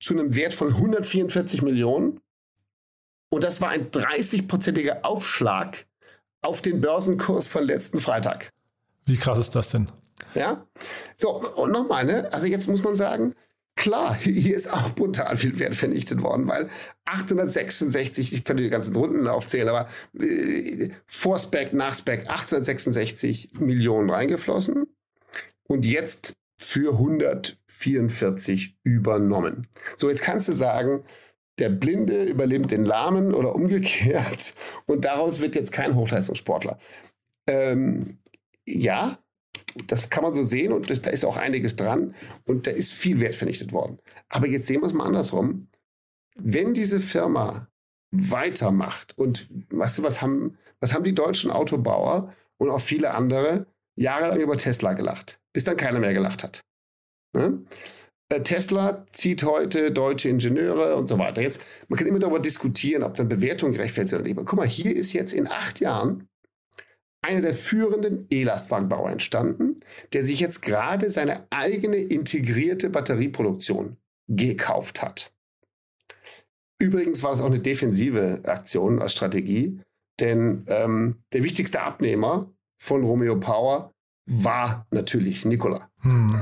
zu 0.00 0.14
einem 0.14 0.34
Wert 0.34 0.54
von 0.54 0.68
144 0.68 1.62
Millionen 1.62 2.20
Und 3.30 3.44
das 3.44 3.60
war 3.60 3.70
ein 3.70 3.90
30-prozentiger 3.90 5.04
Aufschlag 5.04 5.86
auf 6.42 6.60
den 6.60 6.80
Börsenkurs 6.80 7.46
von 7.46 7.64
letzten 7.64 8.00
Freitag. 8.00 8.50
Wie 9.06 9.16
krass 9.16 9.38
ist 9.38 9.54
das 9.54 9.70
denn? 9.70 9.90
Ja. 10.34 10.66
So, 11.16 11.40
und 11.56 11.72
nochmal, 11.72 12.04
ne? 12.04 12.28
Also 12.32 12.46
jetzt 12.46 12.68
muss 12.68 12.82
man 12.82 12.94
sagen, 12.94 13.34
klar, 13.76 14.14
hier 14.20 14.54
ist 14.54 14.72
auch 14.72 14.94
brutal 14.94 15.36
viel 15.36 15.58
Wert 15.58 15.74
vernichtet 15.74 16.22
worden, 16.22 16.46
weil 16.46 16.68
866, 17.04 18.32
ich 18.32 18.44
könnte 18.44 18.62
die 18.62 18.70
ganzen 18.70 18.94
Runden 18.96 19.26
aufzählen, 19.26 19.68
aber 19.68 19.88
äh, 20.18 20.90
vor 21.06 21.38
Spec, 21.38 21.72
nach 21.72 21.94
Spec, 21.94 22.28
866 22.28 23.52
Millionen 23.58 24.10
reingeflossen 24.10 24.86
und 25.64 25.86
jetzt 25.86 26.34
für 26.56 26.92
144 26.92 28.76
übernommen. 28.84 29.66
So, 29.96 30.08
jetzt 30.08 30.22
kannst 30.22 30.48
du 30.48 30.52
sagen, 30.52 31.04
der 31.58 31.68
Blinde 31.68 32.24
überlebt 32.24 32.70
den 32.70 32.84
Lahmen 32.84 33.34
oder 33.34 33.54
umgekehrt 33.54 34.54
und 34.86 35.04
daraus 35.04 35.40
wird 35.40 35.54
jetzt 35.54 35.72
kein 35.72 35.94
Hochleistungssportler. 35.94 36.78
Ähm, 37.46 38.18
ja, 38.64 39.18
das 39.86 40.10
kann 40.10 40.22
man 40.22 40.32
so 40.32 40.42
sehen 40.42 40.72
und 40.72 40.90
das, 40.90 41.02
da 41.02 41.10
ist 41.10 41.24
auch 41.24 41.36
einiges 41.36 41.76
dran 41.76 42.14
und 42.44 42.66
da 42.66 42.70
ist 42.70 42.92
viel 42.92 43.20
Wert 43.20 43.34
vernichtet 43.34 43.72
worden. 43.72 43.98
Aber 44.28 44.46
jetzt 44.46 44.66
sehen 44.66 44.80
wir 44.80 44.86
es 44.86 44.94
mal 44.94 45.06
andersrum. 45.06 45.68
Wenn 46.36 46.74
diese 46.74 47.00
Firma 47.00 47.68
weitermacht 48.10 49.16
und 49.18 49.48
weißt 49.70 49.98
du, 49.98 50.02
was 50.02 50.20
haben, 50.20 50.58
was 50.80 50.94
haben 50.94 51.04
die 51.04 51.14
deutschen 51.14 51.50
Autobauer 51.50 52.32
und 52.58 52.70
auch 52.70 52.80
viele 52.80 53.12
andere 53.14 53.66
jahrelang 53.96 54.40
über 54.40 54.56
Tesla 54.56 54.92
gelacht, 54.92 55.40
bis 55.52 55.64
dann 55.64 55.76
keiner 55.76 55.98
mehr 55.98 56.12
gelacht 56.12 56.42
hat. 56.42 56.62
Ne? 57.34 57.62
Äh, 58.28 58.42
Tesla 58.42 59.06
zieht 59.10 59.42
heute 59.44 59.90
deutsche 59.90 60.28
Ingenieure 60.28 60.96
und 60.96 61.08
so 61.08 61.18
weiter. 61.18 61.42
Jetzt, 61.42 61.64
man 61.88 61.98
kann 61.98 62.06
immer 62.06 62.18
darüber 62.18 62.40
diskutieren, 62.40 63.02
ob 63.02 63.14
dann 63.14 63.28
Bewertung 63.28 63.72
gerechtfertigt 63.72 64.10
sind 64.10 64.20
oder 64.20 64.28
nicht. 64.28 64.36
Guck 64.36 64.54
mal, 64.54 64.66
hier 64.66 64.94
ist 64.94 65.12
jetzt 65.12 65.32
in 65.32 65.46
acht 65.46 65.80
Jahren 65.80 66.28
einer 67.22 67.40
der 67.40 67.54
führenden 67.54 68.26
E-Lastwagenbauer 68.30 69.10
entstanden, 69.10 69.76
der 70.12 70.24
sich 70.24 70.40
jetzt 70.40 70.60
gerade 70.62 71.10
seine 71.10 71.46
eigene 71.50 71.96
integrierte 71.96 72.90
Batterieproduktion 72.90 73.96
gekauft 74.28 75.02
hat. 75.02 75.32
Übrigens 76.80 77.22
war 77.22 77.30
das 77.30 77.40
auch 77.40 77.46
eine 77.46 77.60
defensive 77.60 78.40
Aktion 78.44 78.98
als 79.00 79.12
Strategie, 79.12 79.80
denn 80.18 80.64
ähm, 80.66 81.22
der 81.32 81.44
wichtigste 81.44 81.80
Abnehmer 81.80 82.52
von 82.80 83.04
Romeo 83.04 83.38
Power 83.38 83.92
war 84.26 84.86
natürlich 84.90 85.44
Nikola. 85.44 85.91
Hm. 86.02 86.40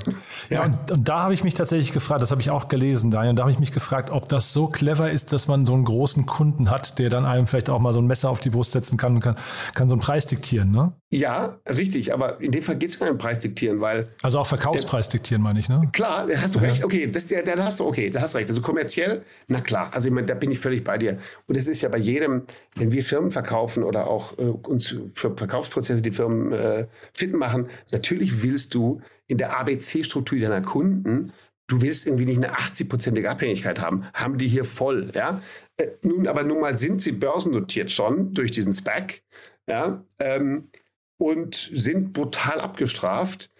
Ja, 0.48 0.64
und, 0.64 0.90
und, 0.90 1.08
da 1.08 1.20
habe 1.20 1.34
ich 1.34 1.44
mich 1.44 1.52
tatsächlich 1.52 1.92
gefragt, 1.92 2.22
das 2.22 2.30
habe 2.30 2.40
ich 2.40 2.50
auch 2.50 2.68
gelesen, 2.68 3.10
Daniel, 3.10 3.30
und 3.30 3.36
da 3.36 3.42
habe 3.42 3.52
ich 3.52 3.58
mich 3.58 3.72
gefragt, 3.72 4.10
ob 4.10 4.26
das 4.28 4.54
so 4.54 4.68
clever 4.68 5.10
ist, 5.10 5.32
dass 5.32 5.48
man 5.48 5.66
so 5.66 5.74
einen 5.74 5.84
großen 5.84 6.24
Kunden 6.24 6.70
hat, 6.70 6.98
der 6.98 7.10
dann 7.10 7.26
einem 7.26 7.46
vielleicht 7.46 7.68
auch 7.68 7.78
mal 7.78 7.92
so 7.92 8.00
ein 8.00 8.06
Messer 8.06 8.30
auf 8.30 8.40
die 8.40 8.48
Brust 8.48 8.72
setzen 8.72 8.96
kann 8.96 9.16
und 9.16 9.20
kann, 9.20 9.36
kann 9.74 9.90
so 9.90 9.94
einen 9.94 10.00
Preis 10.00 10.24
diktieren, 10.24 10.70
ne? 10.70 10.94
Ja, 11.10 11.58
richtig, 11.68 12.14
aber 12.14 12.40
in 12.40 12.52
dem 12.52 12.62
Fall 12.62 12.76
geht 12.76 12.88
es 12.88 12.98
gar 12.98 13.06
nicht 13.06 13.12
um 13.12 13.18
Preis 13.18 13.40
diktieren, 13.40 13.80
weil. 13.80 14.08
Also 14.22 14.38
auch 14.38 14.46
Verkaufspreis 14.46 15.08
der, 15.08 15.18
diktieren, 15.18 15.42
meine 15.42 15.60
ich, 15.60 15.68
ne? 15.68 15.82
Klar, 15.92 16.26
da 16.26 16.40
hast 16.40 16.54
du 16.54 16.60
recht. 16.60 16.82
Okay, 16.82 17.10
das, 17.10 17.26
da, 17.26 17.42
da 17.42 17.64
hast 17.64 17.80
du, 17.80 17.86
okay, 17.86 18.08
da 18.08 18.22
hast 18.22 18.32
du 18.32 18.38
recht. 18.38 18.48
Also 18.48 18.62
kommerziell, 18.62 19.22
na 19.46 19.60
klar, 19.60 19.90
also 19.92 20.08
ich 20.08 20.14
meine, 20.14 20.26
da 20.26 20.34
bin 20.34 20.50
ich 20.50 20.58
völlig 20.58 20.84
bei 20.84 20.96
dir. 20.96 21.18
Und 21.46 21.56
es 21.56 21.66
ist 21.66 21.82
ja 21.82 21.90
bei 21.90 21.98
jedem, 21.98 22.44
wenn 22.76 22.92
wir 22.92 23.02
Firmen 23.02 23.30
verkaufen 23.30 23.82
oder 23.82 24.06
auch 24.06 24.38
äh, 24.38 24.42
uns 24.42 24.96
für 25.14 25.36
Verkaufsprozesse 25.36 26.00
die 26.00 26.12
Firmen 26.12 26.52
äh, 26.52 26.86
fit 27.12 27.34
machen, 27.34 27.66
natürlich 27.90 28.42
willst 28.42 28.74
du 28.74 29.02
in 29.30 29.38
der 29.38 29.56
ABC-Struktur 29.58 30.38
deiner 30.38 30.60
Kunden, 30.60 31.32
du 31.68 31.80
willst 31.82 32.06
irgendwie 32.06 32.26
nicht 32.26 32.38
eine 32.38 32.56
80-prozentige 32.56 33.28
Abhängigkeit 33.28 33.80
haben, 33.80 34.04
haben 34.12 34.38
die 34.38 34.48
hier 34.48 34.64
voll, 34.64 35.12
ja. 35.14 35.40
Äh, 35.76 35.88
nun, 36.02 36.26
aber 36.26 36.42
nun 36.42 36.60
mal 36.60 36.76
sind 36.76 37.00
sie 37.00 37.12
börsennotiert 37.12 37.92
schon 37.92 38.34
durch 38.34 38.50
diesen 38.50 38.72
SPAC, 38.72 39.22
ja, 39.68 40.04
ähm, 40.18 40.68
und 41.16 41.54
sind 41.54 42.12
brutal 42.12 42.60
abgestraft. 42.60 43.50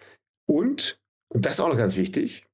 Und, 0.45 0.99
und 1.29 1.45
das 1.45 1.53
ist 1.53 1.59
auch 1.61 1.69
noch 1.69 1.77
ganz 1.77 1.95
wichtig, 1.95 2.45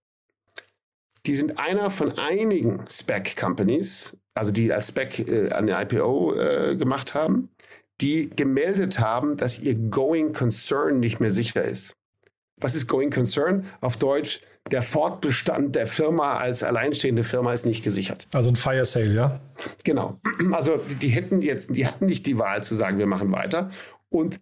die 1.26 1.36
sind 1.36 1.58
einer 1.58 1.90
von 1.90 2.20
einigen 2.20 2.86
SPAC-Companies, 2.88 4.16
also 4.36 4.52
die 4.52 4.72
als 4.72 4.88
SPAC 4.88 5.20
äh, 5.28 5.50
eine 5.50 5.82
IPO 5.82 6.36
äh, 6.36 6.76
gemacht 6.76 7.16
haben, 7.16 7.50
die 8.00 8.30
gemeldet 8.30 9.00
haben, 9.00 9.38
dass 9.38 9.58
ihr 9.58 9.74
Going 9.74 10.34
Concern 10.34 11.00
nicht 11.00 11.20
mehr 11.20 11.32
sicher 11.32 11.64
ist. 11.64 11.98
Was 12.60 12.76
ist 12.76 12.88
Going 12.88 13.12
Concern? 13.12 13.66
Auf 13.82 13.98
Deutsch, 13.98 14.42
der 14.72 14.82
Fortbestand 14.82 15.76
der 15.76 15.88
Firma 15.88 16.38
als 16.38 16.64
alleinstehende 16.64 17.24
Firma 17.24 17.54
ist 17.54 17.66
nicht 17.66 17.84
gesichert. 17.84 18.28
Also 18.34 18.50
ein 18.50 18.56
Fire 18.56 18.86
Sale, 18.86 19.14
ja? 19.14 19.40
Genau. 19.84 20.20
Also 20.52 20.78
die 21.02 21.10
hätten 21.10 21.42
jetzt, 21.42 21.76
die 21.76 21.86
hatten 21.86 22.06
nicht 22.06 22.26
die 22.26 22.38
Wahl 22.38 22.64
zu 22.64 22.76
sagen, 22.76 22.98
wir 22.98 23.06
machen 23.06 23.32
weiter. 23.32 23.70
Und 24.10 24.40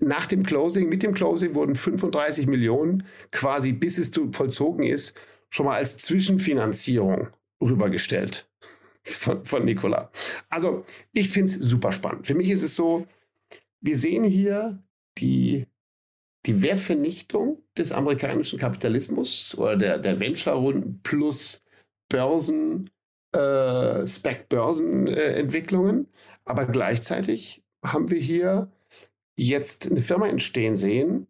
nach 0.00 0.26
dem 0.26 0.44
Closing, 0.44 0.88
mit 0.88 1.02
dem 1.02 1.14
Closing 1.14 1.54
wurden 1.54 1.74
35 1.74 2.46
Millionen 2.46 3.04
quasi, 3.32 3.72
bis 3.72 3.98
es 3.98 4.12
vollzogen 4.32 4.84
ist, 4.84 5.16
schon 5.50 5.66
mal 5.66 5.76
als 5.76 5.96
Zwischenfinanzierung 5.98 7.28
rübergestellt 7.60 8.48
von, 9.02 9.44
von 9.44 9.64
Nikola. 9.64 10.10
Also 10.48 10.84
ich 11.12 11.30
finde 11.30 11.52
es 11.52 11.58
super 11.60 11.92
spannend. 11.92 12.26
Für 12.26 12.34
mich 12.34 12.48
ist 12.48 12.62
es 12.62 12.76
so, 12.76 13.06
wir 13.80 13.96
sehen 13.96 14.24
hier 14.24 14.82
die 15.18 15.66
die 16.48 16.62
Wertvernichtung 16.62 17.62
des 17.76 17.92
amerikanischen 17.92 18.58
Kapitalismus 18.58 19.54
oder 19.56 19.76
der, 19.76 19.98
der 19.98 20.18
Venture-Runden 20.18 21.00
plus 21.02 21.62
Börsen, 22.08 22.90
äh, 23.32 24.06
Spec-Börsenentwicklungen. 24.06 26.04
Äh, 26.04 26.08
Aber 26.46 26.64
gleichzeitig 26.64 27.62
haben 27.84 28.10
wir 28.10 28.18
hier 28.18 28.72
jetzt 29.36 29.90
eine 29.90 30.00
Firma 30.00 30.26
entstehen 30.26 30.74
sehen, 30.74 31.26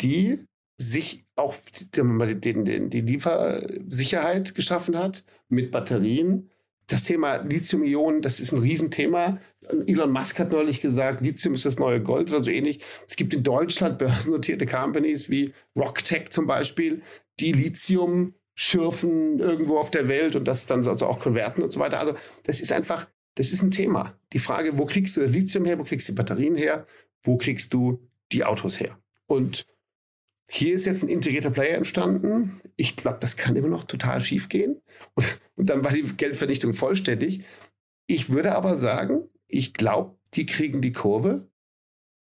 die 0.00 0.44
sich 0.76 1.24
auch 1.36 1.54
die, 1.92 2.40
die, 2.40 2.90
die 2.90 3.00
Liefersicherheit 3.00 4.56
geschaffen 4.56 4.98
hat 4.98 5.24
mit 5.48 5.70
Batterien, 5.70 6.50
das 6.88 7.04
Thema 7.04 7.36
Lithium-Ionen, 7.36 8.22
das 8.22 8.40
ist 8.40 8.52
ein 8.52 8.60
Riesenthema. 8.60 9.38
Elon 9.86 10.10
Musk 10.10 10.38
hat 10.38 10.52
neulich 10.52 10.80
gesagt, 10.80 11.20
Lithium 11.20 11.54
ist 11.54 11.66
das 11.66 11.78
neue 11.78 12.02
Gold 12.02 12.30
oder 12.30 12.40
so 12.40 12.50
ähnlich. 12.50 12.80
Es 13.06 13.16
gibt 13.16 13.34
in 13.34 13.42
Deutschland 13.42 13.98
börsennotierte 13.98 14.66
Companies 14.66 15.28
wie 15.28 15.52
Rocktech 15.76 16.30
zum 16.30 16.46
Beispiel, 16.46 17.02
die 17.40 17.52
Lithium 17.52 18.34
schürfen 18.54 19.38
irgendwo 19.38 19.78
auf 19.78 19.90
der 19.90 20.08
Welt 20.08 20.34
und 20.34 20.46
das 20.46 20.66
dann 20.66 20.86
also 20.86 21.06
auch 21.06 21.20
konverten 21.20 21.62
und 21.62 21.70
so 21.70 21.78
weiter. 21.78 22.00
Also 22.00 22.14
das 22.44 22.60
ist 22.60 22.72
einfach, 22.72 23.06
das 23.36 23.52
ist 23.52 23.62
ein 23.62 23.70
Thema. 23.70 24.18
Die 24.32 24.40
Frage, 24.40 24.78
wo 24.78 24.86
kriegst 24.86 25.16
du 25.16 25.20
das 25.20 25.30
Lithium 25.30 25.64
her, 25.66 25.78
wo 25.78 25.84
kriegst 25.84 26.08
du 26.08 26.12
die 26.12 26.16
Batterien 26.16 26.56
her, 26.56 26.86
wo 27.22 27.36
kriegst 27.36 27.72
du 27.72 28.00
die 28.32 28.44
Autos 28.44 28.80
her? 28.80 28.98
Und 29.26 29.64
hier 30.50 30.74
ist 30.74 30.86
jetzt 30.86 31.02
ein 31.02 31.08
integrierter 31.08 31.50
Player 31.50 31.76
entstanden. 31.76 32.60
Ich 32.76 32.96
glaube, 32.96 33.18
das 33.20 33.36
kann 33.36 33.56
immer 33.56 33.68
noch 33.68 33.84
total 33.84 34.20
schief 34.20 34.48
gehen. 34.48 34.80
Und, 35.14 35.26
und 35.56 35.70
dann 35.70 35.84
war 35.84 35.92
die 35.92 36.02
Geldvernichtung 36.02 36.72
vollständig. 36.72 37.44
Ich 38.06 38.30
würde 38.30 38.54
aber 38.54 38.74
sagen, 38.74 39.28
ich 39.46 39.74
glaube, 39.74 40.16
die 40.34 40.46
kriegen 40.46 40.80
die 40.80 40.92
Kurve. 40.92 41.48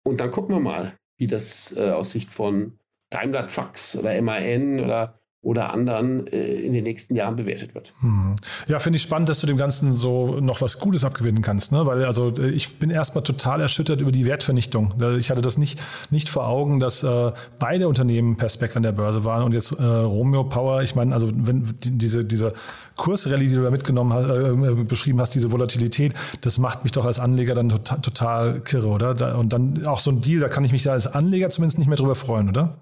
Und 0.04 0.20
dann 0.20 0.30
gucken 0.30 0.54
wir 0.54 0.60
mal, 0.60 0.96
wie 1.18 1.26
das 1.26 1.76
äh, 1.76 1.90
aus 1.90 2.10
Sicht 2.10 2.32
von 2.32 2.78
Daimler 3.10 3.46
Trucks 3.46 3.96
oder 3.96 4.20
MAN 4.22 4.80
oder 4.80 5.20
oder 5.48 5.72
anderen 5.72 6.26
äh, 6.26 6.60
in 6.60 6.74
den 6.74 6.84
nächsten 6.84 7.16
Jahren 7.16 7.36
bewertet 7.36 7.74
wird. 7.74 7.94
Hm. 8.00 8.36
Ja, 8.66 8.78
finde 8.80 8.98
ich 8.98 9.02
spannend, 9.02 9.30
dass 9.30 9.40
du 9.40 9.46
dem 9.46 9.56
Ganzen 9.56 9.94
so 9.94 10.40
noch 10.40 10.60
was 10.60 10.78
Gutes 10.78 11.04
abgewinnen 11.04 11.40
kannst, 11.40 11.72
ne? 11.72 11.86
Weil 11.86 12.04
also 12.04 12.28
äh, 12.28 12.50
ich 12.50 12.76
bin 12.76 12.90
erstmal 12.90 13.24
total 13.24 13.62
erschüttert 13.62 14.02
über 14.02 14.12
die 14.12 14.26
Wertvernichtung. 14.26 14.94
Ich 15.18 15.30
hatte 15.30 15.40
das 15.40 15.56
nicht, 15.56 15.80
nicht 16.10 16.28
vor 16.28 16.46
Augen, 16.46 16.80
dass 16.80 17.02
äh, 17.02 17.32
beide 17.58 17.88
Unternehmen 17.88 18.36
per 18.36 18.50
Spec 18.50 18.76
an 18.76 18.82
der 18.82 18.92
Börse 18.92 19.24
waren 19.24 19.42
und 19.42 19.52
jetzt 19.52 19.72
äh, 19.72 19.82
Romeo 19.82 20.44
Power, 20.44 20.82
ich 20.82 20.94
meine, 20.94 21.14
also 21.14 21.30
wenn 21.32 21.74
diese, 21.80 22.26
diese 22.26 22.52
Kursrallye, 22.96 23.48
die 23.48 23.54
du 23.54 23.62
da 23.62 23.70
mitgenommen 23.70 24.12
hast, 24.12 24.30
äh, 24.30 24.84
beschrieben 24.84 25.18
hast, 25.18 25.34
diese 25.34 25.50
Volatilität, 25.50 26.12
das 26.42 26.58
macht 26.58 26.82
mich 26.84 26.92
doch 26.92 27.06
als 27.06 27.20
Anleger 27.20 27.54
dann 27.54 27.70
total, 27.70 28.00
total 28.00 28.60
kirre, 28.60 28.88
oder? 28.88 29.14
Da, 29.14 29.36
und 29.36 29.54
dann 29.54 29.86
auch 29.86 30.00
so 30.00 30.10
ein 30.10 30.20
Deal, 30.20 30.40
da 30.40 30.48
kann 30.48 30.64
ich 30.64 30.72
mich 30.72 30.82
da 30.82 30.92
als 30.92 31.06
Anleger 31.06 31.48
zumindest 31.48 31.78
nicht 31.78 31.88
mehr 31.88 31.96
drüber 31.96 32.14
freuen, 32.14 32.50
oder? 32.50 32.76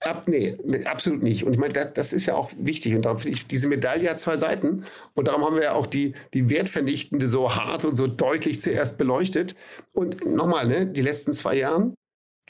Ab, 0.00 0.28
nee, 0.28 0.56
absolut 0.84 1.22
nicht. 1.22 1.44
Und 1.44 1.54
ich 1.54 1.58
meine, 1.58 1.72
das, 1.72 1.92
das 1.92 2.12
ist 2.12 2.26
ja 2.26 2.34
auch 2.34 2.52
wichtig. 2.58 2.94
Und 2.94 3.04
darum 3.04 3.18
finde 3.18 3.36
ich, 3.36 3.46
diese 3.46 3.68
Medaille 3.68 4.08
hat 4.08 4.20
zwei 4.20 4.36
Seiten. 4.36 4.84
Und 5.14 5.28
darum 5.28 5.44
haben 5.44 5.56
wir 5.56 5.64
ja 5.64 5.72
auch 5.72 5.86
die, 5.86 6.14
die 6.34 6.48
Wertvernichtende 6.50 7.26
so 7.26 7.54
hart 7.54 7.84
und 7.84 7.96
so 7.96 8.06
deutlich 8.06 8.60
zuerst 8.60 8.98
beleuchtet. 8.98 9.56
Und 9.92 10.24
nochmal, 10.24 10.66
ne, 10.66 10.86
die 10.86 11.02
letzten 11.02 11.32
zwei 11.32 11.56
Jahre, 11.56 11.92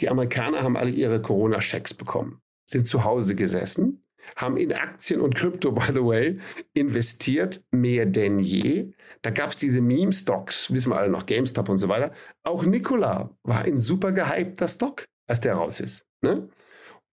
die 0.01 0.11
Amerikaner 0.11 0.63
haben 0.63 0.77
alle 0.77 0.91
ihre 0.91 1.23
Corona-Schecks 1.23 1.95
bekommen, 1.95 2.41
sind 2.67 2.87
zu 2.87 3.05
Hause 3.05 3.35
gesessen, 3.35 4.05
haben 4.35 4.59
in 4.59 4.73
Aktien 4.73 5.21
und 5.21 5.35
Krypto, 5.35 5.73
by 5.73 5.93
the 5.95 6.05
way, 6.05 6.39
investiert, 6.75 7.63
mehr 7.71 8.05
denn 8.05 8.41
je. 8.41 8.93
Da 9.23 9.31
gab 9.31 9.51
es 9.51 9.57
diese 9.57 9.81
Meme-Stocks, 9.81 10.73
wissen 10.73 10.91
wir 10.91 10.99
alle 10.99 11.11
noch, 11.11 11.25
GameStop 11.25 11.69
und 11.69 11.79
so 11.79 11.89
weiter. 11.89 12.13
Auch 12.43 12.65
Nikola 12.65 13.31
war 13.43 13.63
ein 13.63 13.79
super 13.79 14.13
gehypter 14.13 14.69
Stock, 14.69 15.07
als 15.27 15.41
der 15.41 15.55
raus 15.55 15.81
ist. 15.81 16.07
Ne? 16.21 16.49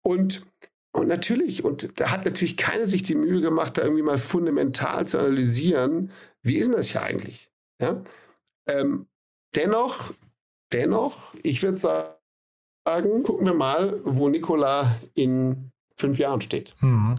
Und, 0.02 0.46
und 0.92 1.08
natürlich, 1.08 1.64
und 1.64 2.00
da 2.00 2.10
hat 2.10 2.24
natürlich 2.24 2.56
keiner 2.56 2.86
sich 2.86 3.02
die 3.02 3.14
Mühe 3.14 3.40
gemacht, 3.40 3.78
da 3.78 3.82
irgendwie 3.82 4.02
mal 4.02 4.18
fundamental 4.18 5.06
zu 5.06 5.18
analysieren, 5.18 6.10
wie 6.42 6.56
ist 6.56 6.66
denn 6.66 6.76
das 6.76 6.88
hier 6.90 7.02
eigentlich? 7.02 7.50
Ja? 7.80 8.02
Ähm, 8.66 9.06
dennoch, 9.54 10.14
dennoch, 10.72 11.34
ich 11.42 11.62
würde 11.62 11.76
sagen, 11.76 13.22
gucken 13.22 13.46
wir 13.46 13.54
mal, 13.54 14.00
wo 14.04 14.28
Nikola 14.28 14.96
in 15.14 15.70
fünf 15.98 16.18
Jahren 16.18 16.40
steht. 16.40 16.74
Mhm. 16.80 17.14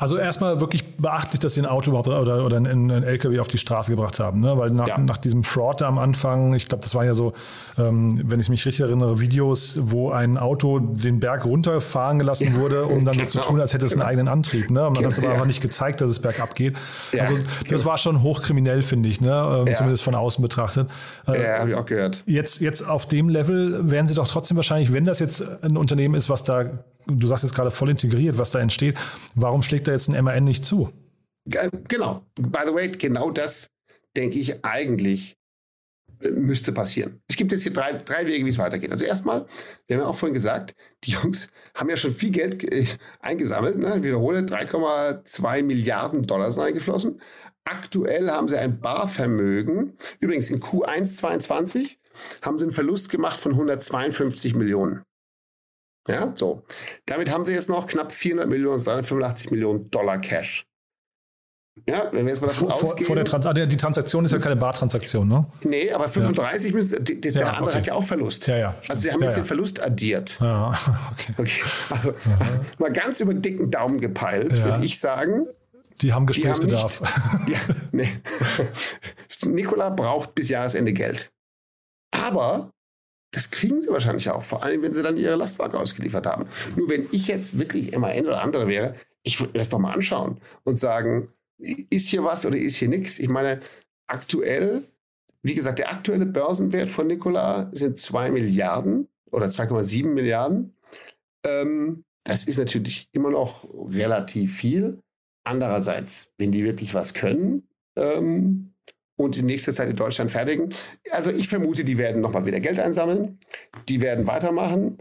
Also 0.00 0.16
erstmal 0.16 0.60
wirklich 0.60 0.96
beachtlich, 0.96 1.40
dass 1.40 1.54
sie 1.54 1.60
ein 1.60 1.66
Auto 1.66 1.90
überhaupt 1.90 2.06
oder, 2.06 2.44
oder 2.44 2.56
einen, 2.56 2.88
einen 2.88 3.02
LKW 3.02 3.40
auf 3.40 3.48
die 3.48 3.58
Straße 3.58 3.90
gebracht 3.90 4.20
haben, 4.20 4.38
ne? 4.38 4.56
weil 4.56 4.70
nach, 4.70 4.86
ja. 4.86 4.98
nach 4.98 5.16
diesem 5.16 5.42
Fraud 5.42 5.82
am 5.82 5.98
Anfang, 5.98 6.54
ich 6.54 6.68
glaube, 6.68 6.84
das 6.84 6.94
war 6.94 7.04
ja 7.04 7.14
so, 7.14 7.32
ähm, 7.76 8.22
wenn 8.24 8.38
ich 8.38 8.48
mich 8.48 8.64
richtig 8.64 8.86
erinnere, 8.86 9.18
Videos, 9.18 9.76
wo 9.82 10.12
ein 10.12 10.38
Auto 10.38 10.78
den 10.78 11.18
Berg 11.18 11.44
runterfahren 11.44 12.20
gelassen 12.20 12.54
wurde, 12.60 12.84
um 12.84 13.04
dann 13.04 13.16
genau. 13.16 13.28
so 13.28 13.40
zu 13.40 13.46
tun, 13.48 13.60
als 13.60 13.74
hätte 13.74 13.86
es 13.86 13.92
einen 13.92 13.98
genau. 13.98 14.08
eigenen 14.08 14.28
Antrieb. 14.28 14.70
Ne? 14.70 14.82
Man 14.82 14.96
hat 15.04 15.10
es 15.10 15.18
aber 15.18 15.34
ja. 15.34 15.44
nicht 15.44 15.60
gezeigt, 15.60 16.00
dass 16.00 16.10
es 16.10 16.20
bergab 16.20 16.54
geht. 16.54 16.76
Ja, 17.12 17.24
also 17.24 17.36
das 17.36 17.80
genau. 17.80 17.84
war 17.84 17.98
schon 17.98 18.22
hochkriminell, 18.22 18.82
finde 18.82 19.08
ich, 19.08 19.20
ne? 19.20 19.64
Ähm, 19.66 19.74
zumindest 19.74 20.04
von 20.04 20.14
außen 20.14 20.40
betrachtet. 20.40 20.88
Äh, 21.26 21.42
ja, 21.42 21.58
habe 21.58 21.70
ich 21.70 21.76
auch 21.76 21.86
gehört. 21.86 22.22
Jetzt, 22.24 22.60
jetzt 22.60 22.88
auf 22.88 23.06
dem 23.06 23.28
Level 23.28 23.90
werden 23.90 24.06
sie 24.06 24.14
doch 24.14 24.28
trotzdem 24.28 24.56
wahrscheinlich, 24.56 24.92
wenn 24.92 25.04
das 25.04 25.18
jetzt 25.18 25.42
ein 25.64 25.76
Unternehmen 25.76 26.14
ist, 26.14 26.30
was 26.30 26.44
da 26.44 26.66
du 27.08 27.26
sagst 27.26 27.44
jetzt 27.44 27.54
gerade 27.54 27.70
voll 27.70 27.90
integriert, 27.90 28.38
was 28.38 28.50
da 28.50 28.60
entsteht. 28.60 28.96
Warum 29.34 29.62
schlägt 29.62 29.88
da 29.88 29.92
jetzt 29.92 30.08
ein 30.08 30.24
MAN 30.24 30.44
nicht 30.44 30.64
zu? 30.64 30.90
Genau. 31.44 32.22
By 32.36 32.60
the 32.66 32.74
way, 32.74 32.88
genau 32.88 33.30
das 33.30 33.68
denke 34.16 34.38
ich 34.38 34.64
eigentlich 34.64 35.36
äh, 36.20 36.30
müsste 36.30 36.72
passieren. 36.72 37.22
Es 37.26 37.36
gibt 37.36 37.52
jetzt 37.52 37.62
hier 37.62 37.72
drei, 37.72 37.92
drei 37.92 38.26
Wege, 38.26 38.44
wie 38.44 38.50
es 38.50 38.58
weitergeht. 38.58 38.90
Also 38.90 39.06
erstmal, 39.06 39.46
wir 39.86 39.96
haben 39.96 40.02
ja 40.02 40.08
auch 40.08 40.16
vorhin 40.16 40.34
gesagt, 40.34 40.74
die 41.04 41.12
Jungs 41.12 41.50
haben 41.74 41.88
ja 41.88 41.96
schon 41.96 42.12
viel 42.12 42.30
Geld 42.30 42.62
äh, 42.70 42.84
eingesammelt. 43.20 43.78
Ne? 43.78 44.02
Wiederhole, 44.02 44.40
3,2 44.40 45.62
Milliarden 45.62 46.24
Dollar 46.24 46.50
sind 46.50 46.64
eingeflossen. 46.64 47.20
Aktuell 47.64 48.30
haben 48.30 48.48
sie 48.48 48.58
ein 48.58 48.80
Barvermögen. 48.80 49.96
Übrigens 50.20 50.50
in 50.50 50.60
Q1 50.60 51.16
22 51.16 51.98
haben 52.42 52.58
sie 52.58 52.64
einen 52.64 52.72
Verlust 52.72 53.10
gemacht 53.10 53.38
von 53.38 53.52
152 53.52 54.54
Millionen. 54.54 55.04
Ja, 56.08 56.32
so. 56.34 56.62
Damit 57.06 57.32
haben 57.32 57.44
sie 57.44 57.52
jetzt 57.52 57.68
noch 57.68 57.86
knapp 57.86 58.12
400 58.12 58.48
Millionen, 58.48 58.82
385 58.82 59.50
Millionen 59.50 59.90
Dollar 59.90 60.18
Cash. 60.18 60.64
Ja, 61.86 62.08
wenn 62.12 62.24
wir 62.24 62.32
jetzt 62.32 62.40
mal 62.40 62.48
davon 62.48 62.68
vor, 62.68 62.82
ausgehen. 62.82 63.06
Vor 63.06 63.16
der 63.16 63.24
Trans 63.24 63.46
ah, 63.46 63.52
die 63.52 63.76
Transaktion 63.76 64.24
ist 64.24 64.32
ja 64.32 64.38
keine 64.38 64.56
Bartransaktion, 64.56 65.28
ne? 65.28 65.46
Nee, 65.62 65.92
aber 65.92 66.08
35 66.08 66.70
ja. 66.70 66.76
müssen, 66.76 67.04
die, 67.04 67.20
die, 67.20 67.32
der 67.32 67.42
ja, 67.42 67.48
andere 67.50 67.66
okay. 67.66 67.78
hat 67.78 67.86
ja 67.86 67.94
auch 67.94 68.02
Verlust. 68.02 68.46
Ja, 68.46 68.56
ja. 68.56 68.74
Also 68.88 69.02
sie 69.02 69.12
haben 69.12 69.22
jetzt 69.22 69.36
den 69.36 69.44
Verlust 69.44 69.82
addiert. 69.82 70.38
Ja, 70.40 70.68
okay. 71.12 71.34
okay. 71.36 71.62
Also 71.90 72.14
mal 72.78 72.92
ganz 72.92 73.20
über 73.20 73.34
dicken 73.34 73.70
Daumen 73.70 73.98
gepeilt, 73.98 74.62
würde 74.62 74.84
ich 74.84 74.98
sagen. 74.98 75.46
Die 76.00 76.12
haben 76.12 76.26
Gesprächsbedarf. 76.26 77.00
Die 77.46 77.56
haben 77.56 77.88
nicht, 77.92 78.10
ja, 78.10 78.64
nee. 79.44 79.46
Nikola 79.46 79.90
braucht 79.90 80.34
bis 80.34 80.48
Jahresende 80.48 80.92
Geld. 80.92 81.30
Aber 82.10 82.70
das 83.30 83.50
kriegen 83.50 83.82
sie 83.82 83.90
wahrscheinlich 83.90 84.30
auch, 84.30 84.42
vor 84.42 84.62
allem 84.62 84.82
wenn 84.82 84.94
sie 84.94 85.02
dann 85.02 85.16
ihre 85.16 85.36
Lastwagen 85.36 85.78
ausgeliefert 85.78 86.26
haben. 86.26 86.46
Nur 86.76 86.88
wenn 86.88 87.06
ich 87.12 87.28
jetzt 87.28 87.58
wirklich 87.58 87.96
MAN 87.96 88.26
oder 88.26 88.42
andere 88.42 88.68
wäre, 88.68 88.94
ich 89.22 89.38
würde 89.40 89.52
mir 89.52 89.58
das 89.58 89.68
doch 89.68 89.78
mal 89.78 89.92
anschauen 89.92 90.40
und 90.64 90.78
sagen, 90.78 91.28
ist 91.58 92.08
hier 92.08 92.24
was 92.24 92.46
oder 92.46 92.56
ist 92.56 92.76
hier 92.76 92.88
nichts? 92.88 93.18
Ich 93.18 93.28
meine, 93.28 93.60
aktuell, 94.06 94.84
wie 95.42 95.54
gesagt, 95.54 95.78
der 95.78 95.90
aktuelle 95.90 96.26
Börsenwert 96.26 96.88
von 96.88 97.06
Nikola 97.06 97.68
sind 97.72 97.98
2 97.98 98.30
Milliarden 98.30 99.08
oder 99.30 99.46
2,7 99.46 100.06
Milliarden. 100.06 100.74
Ähm, 101.44 102.04
das 102.24 102.44
ist 102.44 102.58
natürlich 102.58 103.08
immer 103.12 103.30
noch 103.30 103.68
relativ 103.72 104.56
viel. 104.56 105.02
Andererseits, 105.44 106.32
wenn 106.38 106.52
die 106.52 106.64
wirklich 106.64 106.94
was 106.94 107.14
können, 107.14 107.68
ähm, 107.96 108.72
und 109.18 109.34
die 109.34 109.42
nächste 109.42 109.72
Zeit 109.72 109.90
in 109.90 109.96
Deutschland 109.96 110.30
fertigen. 110.30 110.72
Also 111.10 111.30
ich 111.30 111.48
vermute, 111.48 111.84
die 111.84 111.98
werden 111.98 112.22
nochmal 112.22 112.46
wieder 112.46 112.60
Geld 112.60 112.80
einsammeln, 112.80 113.38
die 113.88 114.00
werden 114.00 114.26
weitermachen 114.26 114.98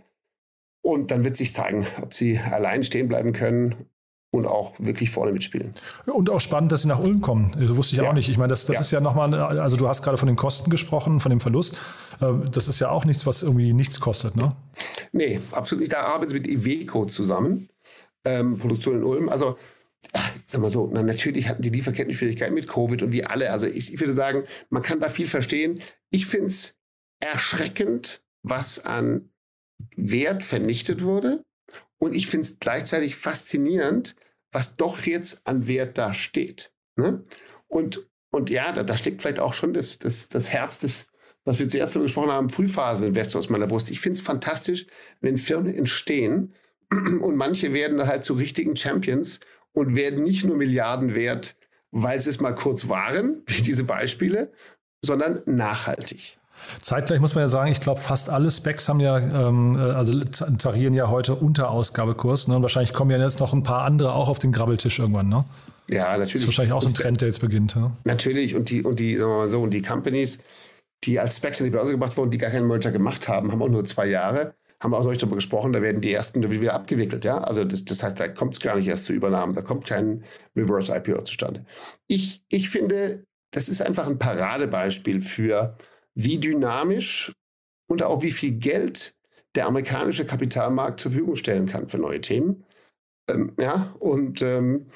und 0.82 1.12
dann 1.12 1.24
wird 1.24 1.38
sich 1.38 1.54
zeigen, 1.54 1.86
ob 2.02 2.14
sie 2.14 2.40
allein 2.40 2.84
stehen 2.84 3.08
bleiben 3.08 3.32
können 3.32 3.86
und 4.32 4.46
auch 4.46 4.74
wirklich 4.80 5.12
vorne 5.12 5.32
mitspielen. 5.32 5.74
Und 6.06 6.30
auch 6.30 6.40
spannend, 6.40 6.72
dass 6.72 6.82
sie 6.82 6.88
nach 6.88 7.00
Ulm 7.00 7.22
kommen. 7.22 7.56
Das 7.58 7.76
wusste 7.76 7.96
ich 7.96 8.02
ja. 8.02 8.10
auch 8.10 8.14
nicht. 8.14 8.28
Ich 8.28 8.38
meine, 8.38 8.50
das, 8.50 8.66
das 8.66 8.76
ja. 8.76 8.82
ist 8.82 8.92
ja 8.92 9.00
nochmal, 9.00 9.34
also 9.34 9.78
du 9.78 9.88
hast 9.88 10.02
gerade 10.02 10.18
von 10.18 10.28
den 10.28 10.36
Kosten 10.36 10.70
gesprochen, 10.70 11.20
von 11.20 11.30
dem 11.30 11.40
Verlust. 11.40 11.80
Ähm, 12.20 12.50
das 12.52 12.68
ist 12.68 12.80
ja 12.80 12.90
auch 12.90 13.06
nichts, 13.06 13.26
was 13.26 13.44
irgendwie 13.44 13.72
nichts 13.74 14.00
kostet, 14.00 14.36
ne? 14.36 14.54
Nee, 15.12 15.40
absolut 15.52 15.82
nicht. 15.82 15.94
Da 15.94 16.02
arbeiten 16.02 16.30
sie 16.30 16.40
mit 16.40 16.48
Iveco 16.48 17.06
zusammen. 17.06 17.70
Ähm, 18.26 18.58
Produktion 18.58 18.98
in 18.98 19.04
Ulm. 19.04 19.30
Also 19.30 19.58
sag 20.48 20.62
mal 20.62 20.70
so, 20.70 20.90
na, 20.92 21.04
natürlich 21.04 21.50
hatten 21.50 21.62
die 21.62 21.70
Lieferkettenschwierigkeiten 21.70 22.54
mit 22.54 22.68
Covid 22.68 23.04
und 23.04 23.12
wie 23.12 23.26
alle. 23.26 23.52
Also 23.52 23.68
ich, 23.68 23.94
ich 23.94 24.00
würde 24.00 24.14
sagen, 24.14 24.46
man 24.70 24.82
kann 24.82 25.00
da 25.00 25.10
viel 25.10 25.28
verstehen. 25.28 25.80
Ich 26.10 26.26
finde 26.26 26.48
es 26.48 26.78
erschreckend, 27.20 28.24
was 28.44 28.84
an 28.84 29.30
Wert 29.96 30.44
vernichtet 30.44 31.04
wurde. 31.04 31.44
Und 32.00 32.16
ich 32.16 32.28
finde 32.28 32.46
es 32.46 32.60
gleichzeitig 32.60 33.16
faszinierend, 33.18 34.16
was 34.52 34.76
doch 34.76 35.02
jetzt 35.06 35.46
an 35.46 35.68
Wert 35.68 35.98
da 35.98 36.14
steht. 36.14 36.72
Ne? 36.96 37.24
Und, 37.68 38.08
und 38.32 38.50
ja, 38.50 38.72
da, 38.72 38.84
da 38.84 38.96
steckt 38.96 39.22
vielleicht 39.22 39.40
auch 39.40 39.54
schon 39.54 39.74
das, 39.74 40.00
das, 40.00 40.30
das 40.30 40.50
Herz 40.50 40.80
des, 40.80 41.12
was 41.44 41.60
wir 41.60 41.68
zuerst 41.68 41.94
gesprochen 41.94 42.32
haben, 42.32 42.50
Frühphase-Investor 42.50 43.40
aus 43.40 43.50
meiner 43.50 43.68
Brust. 43.68 43.90
Ich 43.92 44.00
finde 44.00 44.18
es 44.18 44.22
fantastisch, 44.22 44.86
wenn 45.20 45.38
Firmen 45.38 45.74
entstehen 45.74 46.54
und 46.92 47.36
manche 47.36 47.74
werden 47.74 48.06
halt 48.08 48.24
zu 48.24 48.36
richtigen 48.36 48.78
Champions 48.78 49.42
und 49.74 49.96
werden 49.96 50.24
nicht 50.24 50.46
nur 50.46 50.56
Milliarden 50.56 51.16
wert, 51.16 51.56
weil 51.92 52.20
sie 52.20 52.30
es 52.30 52.40
mal 52.40 52.56
kurz 52.56 52.90
waren, 52.90 53.44
wie 53.48 53.62
diese 53.62 53.84
Beispiele, 53.84 54.52
sondern 55.02 55.42
nachhaltig. 55.46 56.38
Zeitgleich 56.82 57.20
muss 57.20 57.36
man 57.36 57.44
ja 57.44 57.50
sagen, 57.50 57.72
ich 57.72 57.80
glaube, 57.80 58.02
fast 58.02 58.30
alle 58.30 58.50
Specs 58.50 58.90
haben 58.90 59.00
ja, 59.00 59.20
ähm, 59.20 59.76
äh, 59.78 59.82
also 59.82 60.20
tarieren 60.20 60.94
ja 60.94 61.08
heute 61.08 61.36
unter 61.36 61.70
Ausgabekurs. 61.70 62.48
Ne? 62.48 62.56
Und 62.56 62.62
wahrscheinlich 62.64 62.94
kommen 62.94 63.12
ja 63.12 63.18
jetzt 63.20 63.40
noch 63.40 63.54
ein 63.54 63.64
paar 63.64 63.86
andere 63.86 64.14
auch 64.14 64.28
auf 64.28 64.40
den 64.40 64.52
Grabbeltisch 64.52 65.00
irgendwann, 65.00 65.30
ne? 65.30 65.46
Ja, 65.90 66.18
natürlich. 66.18 66.34
Das 66.34 66.42
ist 66.42 66.48
wahrscheinlich 66.48 66.74
auch 66.74 66.82
so 66.82 66.90
ein 66.90 66.94
Trend, 66.94 67.22
der 67.22 67.30
jetzt 67.30 67.40
beginnt. 67.40 67.76
Ja? 67.76 67.92
Natürlich. 68.04 68.56
Und 68.56 68.70
die, 68.70 68.84
und 68.84 69.00
die, 69.00 69.16
sagen 69.16 69.32
wir 69.32 69.38
mal 69.38 69.48
so, 69.48 69.62
und 69.62 69.72
die 69.72 69.82
Companies, 69.82 70.40
die 71.04 71.20
als 71.20 71.38
Specs 71.38 71.62
in 71.62 71.66
die 71.66 71.70
Börse 71.70 71.94
gebracht 71.94 72.18
wurden, 72.18 72.32
die 72.32 72.38
gar 72.38 72.52
keinen 72.52 72.68
Merger 72.68 72.92
gemacht 72.92 73.30
haben, 73.30 73.52
haben 73.52 73.62
auch 73.62 73.70
nur 73.70 73.86
zwei 73.86 74.08
Jahre 74.08 74.54
haben 74.80 74.92
wir 74.92 74.98
auch 74.98 75.04
neulich 75.04 75.20
darüber 75.20 75.36
gesprochen, 75.38 75.74
da 75.74 75.82
werden 75.82 76.02
die 76.02 76.14
ersten 76.14 76.48
wieder 76.50 76.74
abgewickelt, 76.74 77.26
ja. 77.26 77.40
Also 77.40 77.64
das, 77.64 77.84
das 77.86 78.04
heißt, 78.04 78.20
da 78.20 78.28
kommt 78.28 78.54
es 78.54 78.60
gar 78.60 78.76
nicht 78.76 78.88
erst 78.88 79.06
zu 79.06 79.14
Übernahmen, 79.14 79.54
da 79.54 79.62
kommt 79.62 79.88
kein 79.88 80.24
Reverse 80.56 80.96
IPO 80.96 81.22
zustande. 81.24 81.66
Ich, 82.08 82.44
ich 82.50 82.70
finde, 82.70 83.26
das 83.52 83.70
ist 83.70 83.82
einfach 83.82 84.08
ein 84.08 84.20
Paradebeispiel 84.20 85.22
für, 85.22 85.78
wie 86.14 86.38
dynamisch 86.38 87.32
und 87.88 88.04
auch 88.04 88.22
wie 88.22 88.32
viel 88.32 88.52
Geld 88.54 89.16
der 89.56 89.66
amerikanische 89.66 90.26
Kapitalmarkt 90.26 91.00
zur 91.00 91.12
Verfügung 91.12 91.36
stellen 91.36 91.66
kann 91.66 91.88
für 91.88 91.98
neue 91.98 92.22
Themen. 92.22 92.64
Ähm, 93.30 93.54
ja, 93.60 93.96
und 94.00 94.42
ähm, 94.42 94.88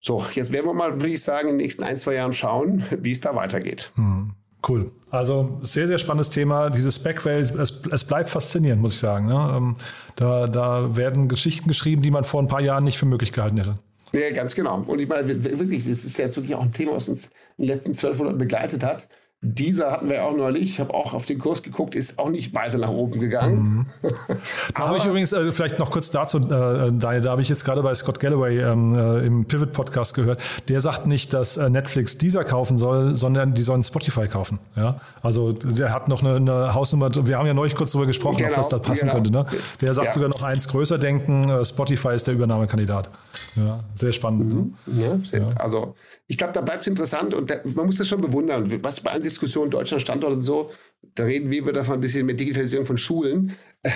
so, 0.00 0.24
jetzt 0.34 0.52
werden 0.52 0.66
wir 0.66 0.74
mal, 0.74 0.92
würde 1.00 1.08
ich 1.08 1.22
sagen, 1.22 1.48
in 1.48 1.54
den 1.54 1.62
nächsten 1.62 1.82
ein, 1.82 1.96
zwei 1.96 2.14
Jahren 2.14 2.32
schauen, 2.32 2.84
wie 3.00 3.10
es 3.10 3.20
da 3.20 3.34
weitergeht. 3.34 3.90
Hm. 3.96 4.34
Cool. 4.66 4.92
Also 5.14 5.58
sehr, 5.62 5.86
sehr 5.86 5.98
spannendes 5.98 6.30
Thema. 6.30 6.70
Diese 6.70 6.90
Spec-Welt, 6.90 7.54
es, 7.54 7.80
es, 7.92 8.04
bleibt 8.04 8.30
faszinierend, 8.30 8.82
muss 8.82 8.94
ich 8.94 8.98
sagen. 8.98 9.26
Ne? 9.26 9.54
Ähm, 9.56 9.76
da, 10.16 10.46
da 10.46 10.96
werden 10.96 11.28
Geschichten 11.28 11.68
geschrieben, 11.68 12.02
die 12.02 12.10
man 12.10 12.24
vor 12.24 12.42
ein 12.42 12.48
paar 12.48 12.60
Jahren 12.60 12.84
nicht 12.84 12.98
für 12.98 13.06
möglich 13.06 13.32
gehalten 13.32 13.56
hätte. 13.58 13.76
Ja, 14.12 14.30
ganz 14.32 14.54
genau. 14.54 14.82
Und 14.86 14.98
ich 15.00 15.08
meine, 15.08 15.26
wirklich, 15.44 15.86
es 15.86 16.04
ist 16.04 16.18
jetzt 16.18 16.36
wirklich 16.36 16.54
auch 16.54 16.62
ein 16.62 16.72
Thema, 16.72 16.94
was 16.94 17.08
uns 17.08 17.30
in 17.58 17.66
den 17.66 17.74
letzten 17.74 17.94
zwölf 17.94 18.18
Monaten 18.18 18.38
begleitet 18.38 18.84
hat. 18.84 19.08
Dieser 19.46 19.90
hatten 19.90 20.08
wir 20.08 20.24
auch 20.24 20.34
neulich. 20.34 20.62
Ich 20.70 20.80
habe 20.80 20.94
auch 20.94 21.12
auf 21.12 21.26
den 21.26 21.38
Kurs 21.38 21.62
geguckt, 21.62 21.94
ist 21.94 22.18
auch 22.18 22.30
nicht 22.30 22.54
weiter 22.54 22.78
nach 22.78 22.88
oben 22.88 23.20
gegangen. 23.20 23.86
Mhm. 24.02 24.10
da 24.74 24.88
habe 24.88 24.96
ich 24.96 25.04
übrigens 25.04 25.34
äh, 25.34 25.52
vielleicht 25.52 25.78
noch 25.78 25.90
kurz 25.90 26.10
dazu, 26.10 26.38
äh, 26.38 26.90
Daniel, 26.92 27.20
da 27.20 27.30
habe 27.30 27.42
ich 27.42 27.50
jetzt 27.50 27.62
gerade 27.62 27.82
bei 27.82 27.94
Scott 27.94 28.20
Galloway 28.20 28.58
ähm, 28.58 28.94
äh, 28.94 29.18
im 29.26 29.44
Pivot 29.44 29.74
Podcast 29.74 30.14
gehört. 30.14 30.42
Der 30.70 30.80
sagt 30.80 31.06
nicht, 31.06 31.34
dass 31.34 31.58
äh, 31.58 31.68
Netflix 31.68 32.16
dieser 32.16 32.42
kaufen 32.42 32.78
soll, 32.78 33.14
sondern 33.14 33.52
die 33.52 33.62
sollen 33.62 33.82
Spotify 33.82 34.28
kaufen. 34.28 34.60
Ja, 34.76 35.00
also 35.22 35.52
er 35.78 35.92
hat 35.92 36.08
noch 36.08 36.22
eine, 36.22 36.36
eine, 36.36 36.72
Hausnummer. 36.72 37.10
Wir 37.26 37.36
haben 37.36 37.46
ja 37.46 37.52
neulich 37.52 37.74
kurz 37.74 37.92
darüber 37.92 38.06
gesprochen, 38.06 38.38
genau, 38.38 38.48
ob 38.48 38.54
das 38.54 38.70
da 38.70 38.78
passen 38.78 39.08
genau. 39.08 39.14
könnte. 39.14 39.30
Ne? 39.30 39.44
Der 39.82 39.92
sagt 39.92 40.06
ja. 40.06 40.12
sogar 40.14 40.30
noch 40.30 40.42
eins 40.42 40.68
größer 40.68 40.96
denken. 40.96 41.50
Äh, 41.50 41.64
Spotify 41.66 42.14
ist 42.14 42.26
der 42.26 42.32
Übernahmekandidat. 42.32 43.10
Ja, 43.56 43.80
sehr 43.94 44.12
spannend. 44.12 44.52
Mhm. 44.52 44.76
Ne? 44.86 45.22
Ja, 45.32 45.38
ja. 45.38 45.48
Also 45.56 45.94
ich 46.26 46.38
glaube, 46.38 46.52
da 46.52 46.60
bleibt 46.60 46.82
es 46.82 46.88
interessant 46.88 47.34
und 47.34 47.50
da, 47.50 47.56
man 47.64 47.86
muss 47.86 47.98
das 47.98 48.08
schon 48.08 48.20
bewundern. 48.20 48.82
Was 48.82 49.00
bei 49.00 49.12
allen 49.12 49.22
Diskussionen 49.22 49.70
Deutschland 49.70 50.02
Standort 50.02 50.32
und 50.32 50.40
so, 50.40 50.70
da 51.14 51.24
reden 51.24 51.50
wir 51.50 51.72
davon 51.72 51.94
ein 51.94 52.00
bisschen 52.00 52.26
mit 52.26 52.40
Digitalisierung 52.40 52.86
von 52.86 52.98
Schulen. 52.98 53.56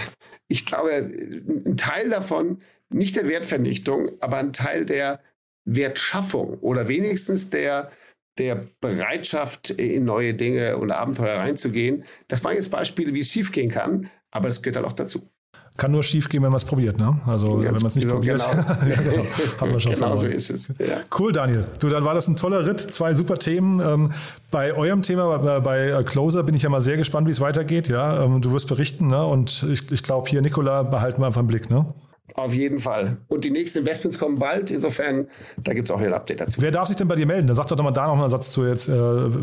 Ich 0.50 0.64
glaube, 0.64 0.90
ein 0.92 1.76
Teil 1.76 2.08
davon, 2.08 2.62
nicht 2.88 3.16
der 3.16 3.28
Wertvernichtung, 3.28 4.12
aber 4.20 4.38
ein 4.38 4.54
Teil 4.54 4.86
der 4.86 5.20
Wertschaffung 5.66 6.54
oder 6.60 6.88
wenigstens 6.88 7.50
der, 7.50 7.90
der 8.38 8.66
Bereitschaft, 8.80 9.68
in 9.68 10.06
neue 10.06 10.32
Dinge 10.32 10.78
und 10.78 10.90
Abenteuer 10.90 11.36
reinzugehen. 11.36 12.04
Das 12.28 12.42
waren 12.44 12.54
jetzt 12.54 12.70
Beispiele, 12.70 13.12
wie 13.12 13.20
es 13.20 13.28
schiefgehen 13.30 13.70
kann, 13.70 14.08
aber 14.30 14.48
das 14.48 14.62
gehört 14.62 14.76
halt 14.76 14.86
auch 14.86 14.94
dazu. 14.94 15.28
Kann 15.78 15.92
nur 15.92 16.02
schief 16.02 16.28
gehen, 16.28 16.42
wenn 16.42 16.50
man 16.50 16.56
es 16.56 16.64
probiert. 16.64 16.98
Ne? 16.98 17.18
Also 17.24 17.60
Ganz 17.60 17.64
wenn 17.64 17.72
man 17.74 17.86
es 17.86 17.96
nicht 17.96 18.08
probiert, 18.08 18.40
genau. 18.40 18.64
genau. 18.84 19.24
hat 19.60 19.70
man 19.70 19.80
schon 19.80 19.94
genau 19.94 20.14
so 20.16 20.26
ist 20.26 20.50
es. 20.50 20.68
Ja. 20.78 20.98
Cool, 21.16 21.32
Daniel. 21.32 21.66
Du, 21.78 21.88
dann 21.88 22.04
war 22.04 22.14
das 22.14 22.26
ein 22.26 22.36
toller 22.36 22.66
Ritt, 22.66 22.80
zwei 22.80 23.14
super 23.14 23.38
Themen. 23.38 23.80
Ähm, 23.80 24.12
bei 24.50 24.74
eurem 24.74 25.02
Thema, 25.02 25.38
bei, 25.38 25.60
bei 25.60 25.88
äh, 25.90 26.02
Closer, 26.02 26.42
bin 26.42 26.56
ich 26.56 26.64
ja 26.64 26.68
mal 26.68 26.80
sehr 26.80 26.96
gespannt, 26.96 27.28
wie 27.28 27.30
es 27.30 27.40
weitergeht. 27.40 27.88
Ja, 27.88 28.24
ähm, 28.24 28.40
du 28.40 28.52
wirst 28.52 28.66
berichten. 28.66 29.06
Ne? 29.06 29.24
Und 29.24 29.66
ich, 29.70 29.90
ich 29.90 30.02
glaube, 30.02 30.28
hier, 30.28 30.42
Nikola, 30.42 30.82
behalten 30.82 31.22
wir 31.22 31.26
einfach 31.26 31.38
einen 31.38 31.48
Blick. 31.48 31.70
Ne? 31.70 31.86
Auf 32.34 32.54
jeden 32.54 32.80
Fall. 32.80 33.18
Und 33.28 33.44
die 33.44 33.50
nächsten 33.52 33.78
Investments 33.78 34.18
kommen 34.18 34.36
bald. 34.36 34.72
Insofern, 34.72 35.28
da 35.58 35.74
gibt 35.74 35.88
es 35.88 35.94
auch 35.94 36.00
ein 36.00 36.12
Update 36.12 36.40
dazu. 36.40 36.60
Wer 36.60 36.72
darf 36.72 36.88
sich 36.88 36.96
denn 36.96 37.06
bei 37.06 37.14
dir 37.14 37.26
melden? 37.26 37.46
Da 37.46 37.54
sagt 37.54 37.70
doch 37.70 37.80
mal 37.80 37.92
da 37.92 38.08
noch 38.08 38.20
einen 38.20 38.28
Satz 38.28 38.50
zu 38.50 38.66
jetzt, 38.66 38.88
äh, 38.88 38.92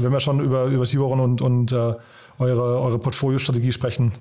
wenn 0.03 0.11
wir 0.11 0.19
schon 0.19 0.41
über, 0.41 0.65
über 0.65 0.83
Tiboron 0.83 1.21
und, 1.21 1.41
und 1.41 1.71
äh, 1.71 1.93
eure, 2.39 2.81
eure 2.81 2.99
Portfoliostrategie 2.99 3.71
sprechen. 3.71 4.11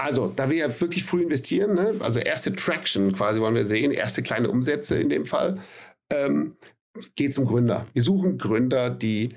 Also, 0.00 0.32
da 0.34 0.48
wir 0.48 0.56
ja 0.56 0.80
wirklich 0.80 1.04
früh 1.04 1.22
investieren, 1.22 1.74
ne? 1.74 1.94
also 2.00 2.20
erste 2.20 2.54
Traction 2.54 3.12
quasi 3.12 3.40
wollen 3.40 3.54
wir 3.54 3.66
sehen, 3.66 3.92
erste 3.92 4.22
kleine 4.22 4.50
Umsätze 4.50 4.98
in 4.98 5.10
dem 5.10 5.26
Fall, 5.26 5.60
ähm, 6.10 6.56
geht 7.16 7.30
es 7.30 7.38
um 7.38 7.44
Gründer. 7.44 7.86
Wir 7.92 8.02
suchen 8.02 8.38
Gründer, 8.38 8.90
die 8.90 9.28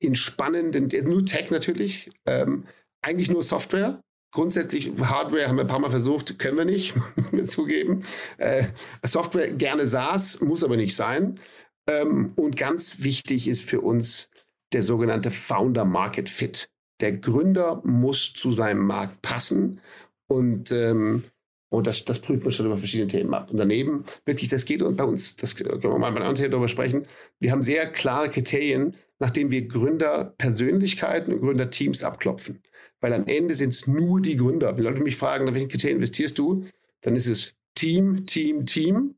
in 0.00 0.14
spannenden, 0.14 0.88
nur 1.08 1.24
Tech 1.24 1.50
natürlich, 1.50 2.10
ähm, 2.26 2.64
eigentlich 3.00 3.30
nur 3.30 3.42
Software, 3.42 4.00
Grundsätzlich 4.30 4.92
Hardware 5.00 5.48
haben 5.48 5.56
wir 5.56 5.64
ein 5.64 5.68
paar 5.68 5.78
Mal 5.78 5.90
versucht, 5.90 6.38
können 6.38 6.58
wir 6.58 6.66
nicht, 6.66 6.94
mir 7.32 7.46
zugeben. 7.46 8.02
Äh, 8.36 8.64
Software 9.02 9.50
gerne 9.50 9.86
SaaS, 9.86 10.40
muss 10.42 10.62
aber 10.62 10.76
nicht 10.76 10.94
sein. 10.94 11.40
Ähm, 11.88 12.32
und 12.36 12.56
ganz 12.56 13.02
wichtig 13.02 13.48
ist 13.48 13.62
für 13.62 13.80
uns 13.80 14.30
der 14.74 14.82
sogenannte 14.82 15.30
Founder 15.30 15.86
Market 15.86 16.28
Fit. 16.28 16.68
Der 17.00 17.12
Gründer 17.12 17.80
muss 17.84 18.34
zu 18.34 18.52
seinem 18.52 18.86
Markt 18.86 19.22
passen 19.22 19.80
und 20.28 20.70
ähm, 20.72 21.24
und 21.70 21.86
das, 21.86 22.04
das 22.04 22.20
prüfen 22.20 22.44
wir 22.44 22.50
schon 22.50 22.66
über 22.66 22.78
verschiedene 22.78 23.10
Themen 23.10 23.34
ab. 23.34 23.50
Und 23.50 23.58
daneben, 23.58 24.04
wirklich, 24.24 24.48
das 24.48 24.64
geht 24.64 24.80
bei 24.96 25.04
uns, 25.04 25.36
das 25.36 25.54
können 25.54 25.82
wir 25.82 25.98
mal 25.98 26.10
bei 26.12 26.16
anderen 26.16 26.34
Themen 26.34 26.50
darüber 26.50 26.68
sprechen. 26.68 27.06
Wir 27.40 27.52
haben 27.52 27.62
sehr 27.62 27.86
klare 27.92 28.30
Kriterien, 28.30 28.94
nachdem 29.18 29.50
wir 29.50 29.68
Gründerpersönlichkeiten 29.68 31.34
und 31.34 31.40
Gründerteams 31.40 32.04
abklopfen. 32.04 32.62
Weil 33.00 33.12
am 33.12 33.26
Ende 33.26 33.54
sind 33.54 33.74
es 33.74 33.86
nur 33.86 34.20
die 34.20 34.36
Gründer. 34.36 34.76
Wenn 34.76 34.84
Leute 34.84 35.02
mich 35.02 35.16
fragen, 35.16 35.44
nach 35.44 35.52
welchen 35.52 35.68
Kriterien 35.68 35.98
investierst 35.98 36.38
du, 36.38 36.64
dann 37.02 37.14
ist 37.16 37.26
es 37.26 37.54
Team, 37.74 38.24
Team, 38.24 38.64
Team. 38.64 39.14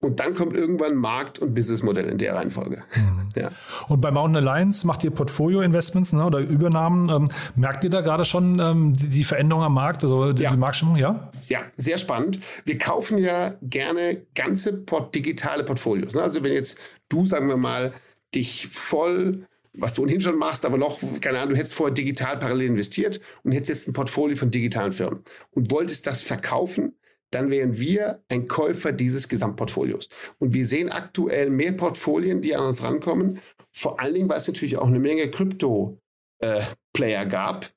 Und 0.00 0.20
dann 0.20 0.34
kommt 0.34 0.54
irgendwann 0.54 0.94
Markt- 0.94 1.38
und 1.38 1.54
Businessmodell 1.54 2.06
in 2.06 2.18
der 2.18 2.34
Reihenfolge. 2.34 2.82
Mhm. 2.94 3.28
Ja. 3.34 3.50
Und 3.88 4.00
bei 4.02 4.10
Mountain 4.10 4.46
Alliance 4.46 4.86
macht 4.86 5.02
ihr 5.04 5.10
Portfolio-Investments 5.10 6.12
ne, 6.12 6.24
oder 6.24 6.38
Übernahmen. 6.40 7.08
Ähm, 7.08 7.28
merkt 7.54 7.82
ihr 7.82 7.90
da 7.90 8.02
gerade 8.02 8.26
schon 8.26 8.58
ähm, 8.60 8.94
die, 8.94 9.08
die, 9.08 9.24
Veränderung 9.24 9.62
am 9.64 9.74
Markt, 9.74 10.04
also 10.04 10.32
die, 10.32 10.42
ja. 10.42 10.50
die 10.50 10.56
Marktstimmung? 10.58 10.96
Ja? 10.96 11.30
ja, 11.46 11.60
sehr 11.76 11.96
spannend. 11.96 12.40
Wir 12.64 12.76
kaufen 12.76 13.16
ja 13.18 13.54
gerne 13.62 14.22
ganze 14.34 14.74
port 14.74 15.14
digitale 15.14 15.64
Portfolios. 15.64 16.14
Ne? 16.14 16.22
Also 16.22 16.42
wenn 16.42 16.52
jetzt 16.52 16.78
du, 17.08 17.24
sagen 17.24 17.48
wir 17.48 17.56
mal, 17.56 17.92
dich 18.34 18.68
voll 18.68 19.46
was 19.78 19.92
du 19.92 20.02
ohnehin 20.02 20.22
schon 20.22 20.38
machst, 20.38 20.64
aber 20.64 20.78
noch, 20.78 21.00
keine 21.20 21.38
Ahnung, 21.38 21.50
du 21.50 21.58
hättest 21.58 21.74
vorher 21.74 21.92
digital 21.92 22.38
parallel 22.38 22.68
investiert 22.68 23.20
und 23.42 23.52
hättest 23.52 23.68
jetzt 23.68 23.88
ein 23.88 23.92
Portfolio 23.92 24.34
von 24.34 24.50
digitalen 24.50 24.92
Firmen 24.92 25.20
und 25.50 25.70
wolltest 25.70 26.06
das 26.06 26.22
verkaufen, 26.22 26.94
dann 27.30 27.50
wären 27.50 27.78
wir 27.78 28.22
ein 28.28 28.48
Käufer 28.48 28.92
dieses 28.92 29.28
Gesamtportfolios. 29.28 30.08
Und 30.38 30.54
wir 30.54 30.66
sehen 30.66 30.90
aktuell 30.90 31.50
mehr 31.50 31.72
Portfolien, 31.72 32.42
die 32.42 32.54
an 32.54 32.64
uns 32.64 32.82
rankommen, 32.82 33.40
vor 33.72 34.00
allen 34.00 34.14
Dingen, 34.14 34.28
weil 34.28 34.38
es 34.38 34.48
natürlich 34.48 34.78
auch 34.78 34.86
eine 34.86 34.98
Menge 34.98 35.30
Krypto-Player 35.30 37.22
äh, 37.22 37.26
gab, 37.26 37.70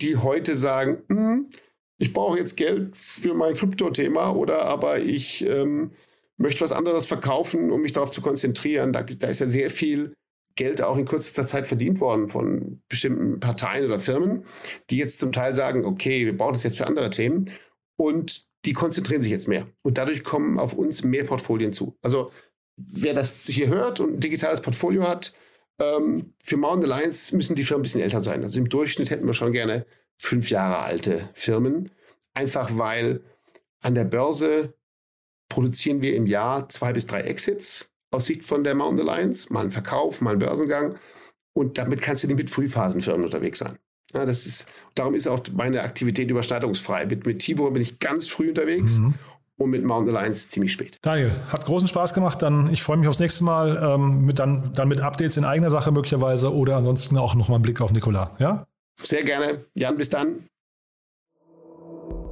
die 0.00 0.16
heute 0.16 0.54
sagen, 0.56 1.02
hm, 1.08 1.50
ich 1.98 2.12
brauche 2.12 2.38
jetzt 2.38 2.56
Geld 2.56 2.96
für 2.96 3.34
mein 3.34 3.54
Krypto-Thema 3.54 4.34
oder 4.34 4.62
aber 4.62 5.00
ich 5.00 5.46
ähm, 5.46 5.92
möchte 6.36 6.62
was 6.62 6.72
anderes 6.72 7.06
verkaufen, 7.06 7.70
um 7.70 7.80
mich 7.80 7.92
darauf 7.92 8.10
zu 8.10 8.20
konzentrieren. 8.20 8.92
Da, 8.92 9.02
da 9.02 9.28
ist 9.28 9.40
ja 9.40 9.46
sehr 9.46 9.70
viel 9.70 10.14
Geld 10.56 10.82
auch 10.82 10.96
in 10.96 11.04
kürzester 11.04 11.46
Zeit 11.46 11.66
verdient 11.66 12.00
worden 12.00 12.28
von 12.28 12.82
bestimmten 12.88 13.40
Parteien 13.40 13.84
oder 13.84 14.00
Firmen, 14.00 14.44
die 14.90 14.96
jetzt 14.96 15.18
zum 15.18 15.32
Teil 15.32 15.54
sagen, 15.54 15.84
okay, 15.84 16.24
wir 16.24 16.36
brauchen 16.36 16.54
das 16.54 16.64
jetzt 16.64 16.78
für 16.78 16.86
andere 16.86 17.10
Themen 17.10 17.50
und 17.96 18.45
die 18.66 18.72
konzentrieren 18.72 19.22
sich 19.22 19.30
jetzt 19.30 19.48
mehr. 19.48 19.66
Und 19.82 19.96
dadurch 19.96 20.24
kommen 20.24 20.58
auf 20.58 20.72
uns 20.72 21.04
mehr 21.04 21.24
Portfolien 21.24 21.72
zu. 21.72 21.96
Also 22.02 22.32
wer 22.76 23.14
das 23.14 23.46
hier 23.46 23.68
hört 23.68 24.00
und 24.00 24.14
ein 24.14 24.20
digitales 24.20 24.60
Portfolio 24.60 25.08
hat, 25.08 25.34
ähm, 25.78 26.34
für 26.42 26.56
Mountain 26.56 26.90
Alliance 26.90 27.34
müssen 27.36 27.54
die 27.54 27.64
Firmen 27.64 27.80
ein 27.80 27.84
bisschen 27.84 28.00
älter 28.00 28.20
sein. 28.20 28.42
Also 28.42 28.58
im 28.58 28.68
Durchschnitt 28.68 29.10
hätten 29.10 29.26
wir 29.26 29.34
schon 29.34 29.52
gerne 29.52 29.86
fünf 30.16 30.50
Jahre 30.50 30.78
alte 30.78 31.28
Firmen. 31.34 31.90
Einfach 32.34 32.70
weil 32.76 33.22
an 33.80 33.94
der 33.94 34.04
Börse 34.04 34.74
produzieren 35.48 36.02
wir 36.02 36.16
im 36.16 36.26
Jahr 36.26 36.68
zwei 36.68 36.92
bis 36.92 37.06
drei 37.06 37.20
Exits 37.20 37.92
aus 38.10 38.26
Sicht 38.26 38.44
von 38.44 38.64
der 38.64 38.74
Mountain 38.74 39.08
Alliance, 39.08 39.52
mal 39.52 39.64
ein 39.64 39.70
Verkauf, 39.70 40.20
mal 40.20 40.32
ein 40.32 40.38
Börsengang. 40.38 40.98
Und 41.54 41.78
damit 41.78 42.02
kannst 42.02 42.22
du 42.22 42.26
nicht 42.26 42.36
mit 42.36 42.50
Frühphasenfirmen 42.50 43.24
unterwegs 43.24 43.60
sein. 43.60 43.78
Ja, 44.14 44.24
das 44.24 44.46
ist, 44.46 44.68
darum 44.94 45.14
ist 45.14 45.26
auch 45.26 45.40
meine 45.52 45.82
Aktivität 45.82 46.30
überschneidungsfrei. 46.30 47.06
Mit, 47.06 47.26
mit 47.26 47.40
Tibor 47.40 47.72
bin 47.72 47.82
ich 47.82 47.98
ganz 47.98 48.28
früh 48.28 48.48
unterwegs. 48.48 48.98
Mhm. 48.98 49.14
Und 49.58 49.70
mit 49.70 49.84
Mountain 49.84 50.14
Alliance 50.14 50.50
ziemlich 50.50 50.72
spät. 50.72 50.98
Daniel, 51.00 51.32
hat 51.48 51.64
großen 51.64 51.88
Spaß 51.88 52.12
gemacht. 52.12 52.42
Dann 52.42 52.70
ich 52.70 52.82
freue 52.82 52.98
mich 52.98 53.08
aufs 53.08 53.20
nächste 53.20 53.42
Mal. 53.42 53.80
Ähm, 53.82 54.26
mit, 54.26 54.38
dann, 54.38 54.70
dann 54.74 54.86
mit 54.86 55.00
Updates 55.00 55.38
in 55.38 55.46
eigener 55.46 55.70
Sache 55.70 55.92
möglicherweise 55.92 56.52
oder 56.52 56.76
ansonsten 56.76 57.16
auch 57.16 57.34
nochmal 57.34 57.56
einen 57.56 57.62
Blick 57.62 57.80
auf 57.80 57.90
Nikola. 57.90 58.36
Ja? 58.38 58.66
Sehr 59.02 59.24
gerne. 59.24 59.64
Jan, 59.72 59.96
bis 59.96 60.10
dann. 60.10 60.46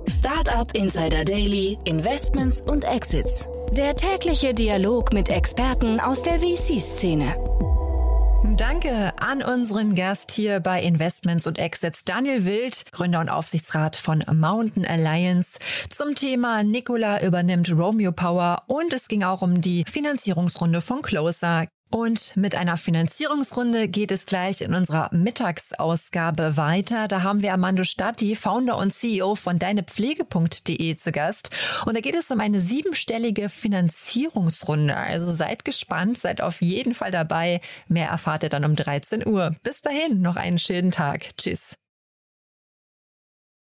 Startup 0.06 0.70
Insider 0.74 1.24
Daily, 1.24 1.78
Investments 1.84 2.60
und 2.60 2.84
Exits. 2.84 3.48
Der 3.72 3.96
tägliche 3.96 4.52
Dialog 4.52 5.14
mit 5.14 5.30
Experten 5.30 6.00
aus 6.00 6.22
der 6.22 6.38
VC-Szene. 6.40 7.34
Danke 8.52 9.12
an 9.18 9.42
unseren 9.42 9.94
Gast 9.94 10.30
hier 10.30 10.61
bei 10.61 10.83
Investments 10.83 11.46
und 11.46 11.59
Exits, 11.59 12.04
Daniel 12.04 12.44
Wild, 12.44 12.92
Gründer 12.92 13.20
und 13.20 13.30
Aufsichtsrat 13.30 13.96
von 13.96 14.22
Mountain 14.33 14.87
Alliance, 14.87 15.59
zum 15.88 16.14
Thema 16.14 16.62
Nikola 16.62 17.22
übernimmt 17.22 17.72
Romeo 17.72 18.12
Power 18.12 18.62
und 18.66 18.92
es 18.92 19.09
ging 19.09 19.24
auch 19.24 19.40
um 19.40 19.61
die 19.61 19.85
Finanzierungsrunde 19.90 20.83
von 20.83 21.00
Closer. 21.00 21.66
Und 21.94 22.37
mit 22.37 22.57
einer 22.57 22.76
Finanzierungsrunde 22.76 23.87
geht 23.87 24.11
es 24.11 24.26
gleich 24.26 24.62
in 24.62 24.74
unserer 24.74 25.11
Mittagsausgabe 25.12 26.57
weiter. 26.57 27.07
Da 27.07 27.22
haben 27.22 27.40
wir 27.40 27.52
Armando 27.52 27.85
Statti, 27.85 28.35
Founder 28.35 28.78
und 28.78 28.92
CEO 28.92 29.37
von 29.37 29.61
deinepflege.de 29.61 30.96
zu 30.96 31.12
Gast. 31.12 31.50
Und 31.87 31.96
da 31.96 32.00
geht 32.00 32.16
es 32.16 32.33
um 32.33 32.40
eine 32.40 32.59
siebenstellige 32.59 33.48
Finanzierungsrunde. 33.48 34.96
Also 34.96 35.30
seid 35.30 35.64
gespannt, 35.64 36.18
seid 36.18 36.40
auf 36.40 36.62
jeden 36.62 36.94
Fall 36.94 37.12
dabei. 37.12 37.61
Mehr 37.87 38.09
erfahrt 38.09 38.42
ihr 38.42 38.48
dann 38.48 38.64
um 38.64 38.74
13 38.74 39.24
Uhr. 39.24 39.54
Bis 39.62 39.80
dahin, 39.80 40.20
noch 40.20 40.35
einen 40.35 40.59
schönen 40.59 40.90
Tag. 40.90 41.37
Tschüss. 41.37 41.76